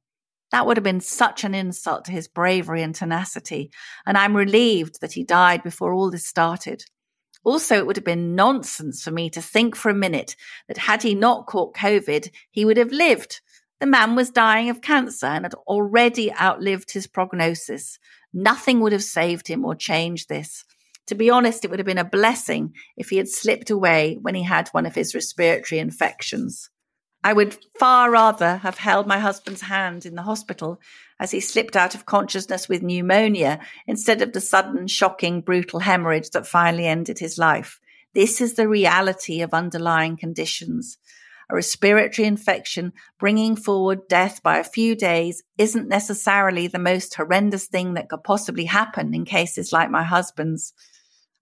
[0.51, 3.71] That would have been such an insult to his bravery and tenacity,
[4.05, 6.85] and I'm relieved that he died before all this started.
[7.45, 10.35] Also, it would have been nonsense for me to think for a minute
[10.67, 13.41] that had he not caught COVID, he would have lived
[13.81, 17.99] the man was dying of cancer and had already outlived his prognosis.
[18.33, 20.65] Nothing would have saved him or changed this.
[21.07, 24.35] To be honest, it would have been a blessing if he had slipped away when
[24.35, 26.71] he had one of his respiratory infections.
[27.25, 30.81] I would far rather have held my husband's hand in the hospital
[31.19, 36.31] as he slipped out of consciousness with pneumonia instead of the sudden, shocking, brutal hemorrhage
[36.31, 37.81] that finally ended his life.
[38.15, 40.99] This is the reality of underlying conditions
[41.51, 47.67] a respiratory infection bringing forward death by a few days isn't necessarily the most horrendous
[47.67, 50.73] thing that could possibly happen in cases like my husband's.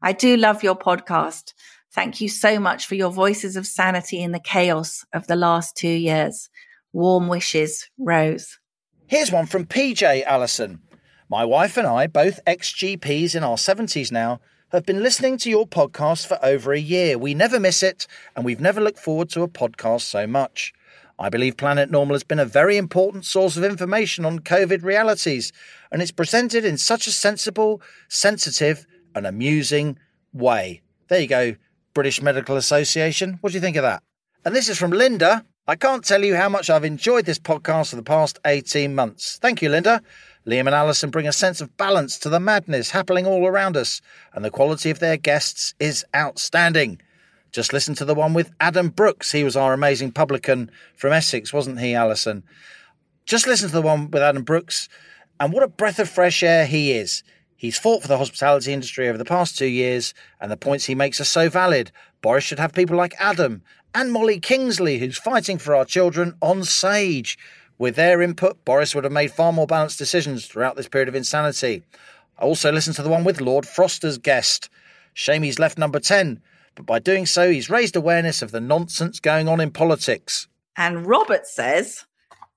[0.00, 1.52] I do love your podcast.
[1.92, 5.76] Thank you so much for your voices of sanity in the chaos of the last
[5.76, 6.48] two years.
[6.92, 8.59] Warm wishes, Rose.
[9.07, 10.80] Here's one from PJ Allison.
[11.28, 14.40] My wife and I, both ex GPs in our 70s now,
[14.72, 17.18] have been listening to your podcast for over a year.
[17.18, 20.72] We never miss it, and we've never looked forward to a podcast so much.
[21.18, 25.52] I believe Planet Normal has been a very important source of information on COVID realities,
[25.92, 29.98] and it's presented in such a sensible, sensitive, and amusing
[30.32, 30.82] way.
[31.08, 31.54] There you go,
[31.94, 33.38] British Medical Association.
[33.40, 34.02] What do you think of that?
[34.44, 35.44] And this is from Linda.
[35.68, 39.38] I can't tell you how much I've enjoyed this podcast for the past 18 months.
[39.40, 40.02] Thank you, Linda.
[40.47, 44.01] Liam and Alison bring a sense of balance to the madness happening all around us,
[44.32, 47.01] and the quality of their guests is outstanding.
[47.51, 49.32] Just listen to the one with Adam Brooks.
[49.32, 52.44] He was our amazing publican from Essex, wasn't he, Alison?
[53.24, 54.88] Just listen to the one with Adam Brooks,
[55.40, 57.24] and what a breath of fresh air he is.
[57.57, 60.94] He's fought for the hospitality industry over the past two years, and the points he
[60.94, 61.90] makes are so valid.
[62.20, 63.62] Boris should have people like Adam
[63.94, 67.38] and Molly Kingsley, who's fighting for our children on Sage.
[67.78, 71.14] With their input, Boris would have made far more balanced decisions throughout this period of
[71.14, 71.82] insanity.
[72.38, 74.70] I also listened to the one with Lord Froster's guest.
[75.12, 76.40] Shame he's left number 10,
[76.74, 80.46] but by doing so, he's raised awareness of the nonsense going on in politics.
[80.76, 82.04] And Robert says,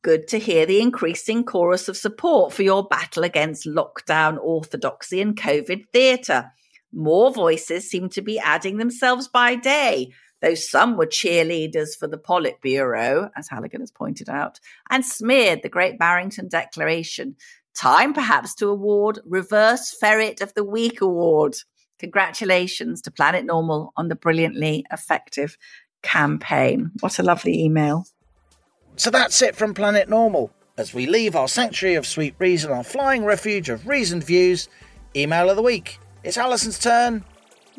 [0.01, 5.37] Good to hear the increasing chorus of support for your battle against lockdown orthodoxy and
[5.37, 6.51] COVID theatre.
[6.93, 10.11] More voices seem to be adding themselves by day,
[10.41, 14.59] though some were cheerleaders for the Politburo, as Halligan has pointed out,
[14.89, 17.35] and smeared the Great Barrington Declaration.
[17.75, 21.55] Time perhaps to award Reverse Ferret of the Week award.
[21.99, 25.57] Congratulations to Planet Normal on the brilliantly effective
[26.01, 26.91] campaign.
[27.01, 28.05] What a lovely email.
[28.95, 30.51] So that's it from Planet Normal.
[30.77, 34.69] As we leave our sanctuary of sweet reason, our flying refuge of reasoned views,
[35.15, 35.99] email of the week.
[36.23, 37.25] It's Alison's turn.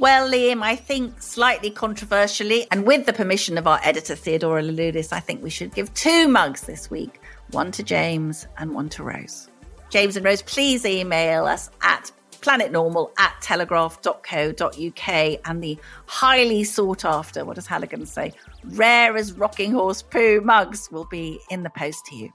[0.00, 5.12] Well, Liam, I think slightly controversially, and with the permission of our editor Theodora Louloudis,
[5.12, 7.20] I think we should give two mugs this week
[7.50, 9.50] one to James and one to Rose.
[9.90, 17.44] James and Rose, please email us at planetnormal at telegraph.co.uk and the highly sought after,
[17.44, 18.32] what does Halligan say,
[18.64, 22.32] rare as rocking horse poo mugs will be in the post to you.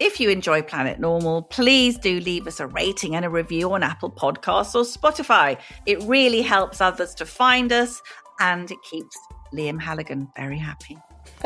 [0.00, 3.82] If you enjoy Planet Normal, please do leave us a rating and a review on
[3.82, 5.58] Apple Podcasts or Spotify.
[5.86, 8.00] It really helps others to find us
[8.38, 9.18] and it keeps
[9.52, 10.96] Liam Halligan very happy.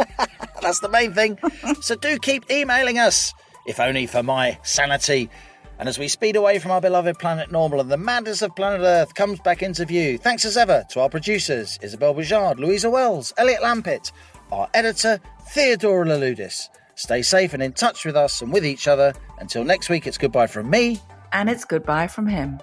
[0.61, 1.39] That's the main thing.
[1.81, 3.33] so do keep emailing us,
[3.67, 5.31] if only for my sanity.
[5.79, 8.83] And as we speed away from our beloved planet Normal and the madness of planet
[8.83, 13.33] Earth comes back into view, thanks as ever to our producers, Isabel Bouchard, Louisa Wells,
[13.39, 14.13] Elliot Lampitt,
[14.53, 16.69] our editor, Theodora Louloudis.
[17.03, 19.13] Stay safe and in touch with us and with each other.
[19.39, 21.01] Until next week, it's goodbye from me.
[21.33, 22.61] And it's goodbye from him.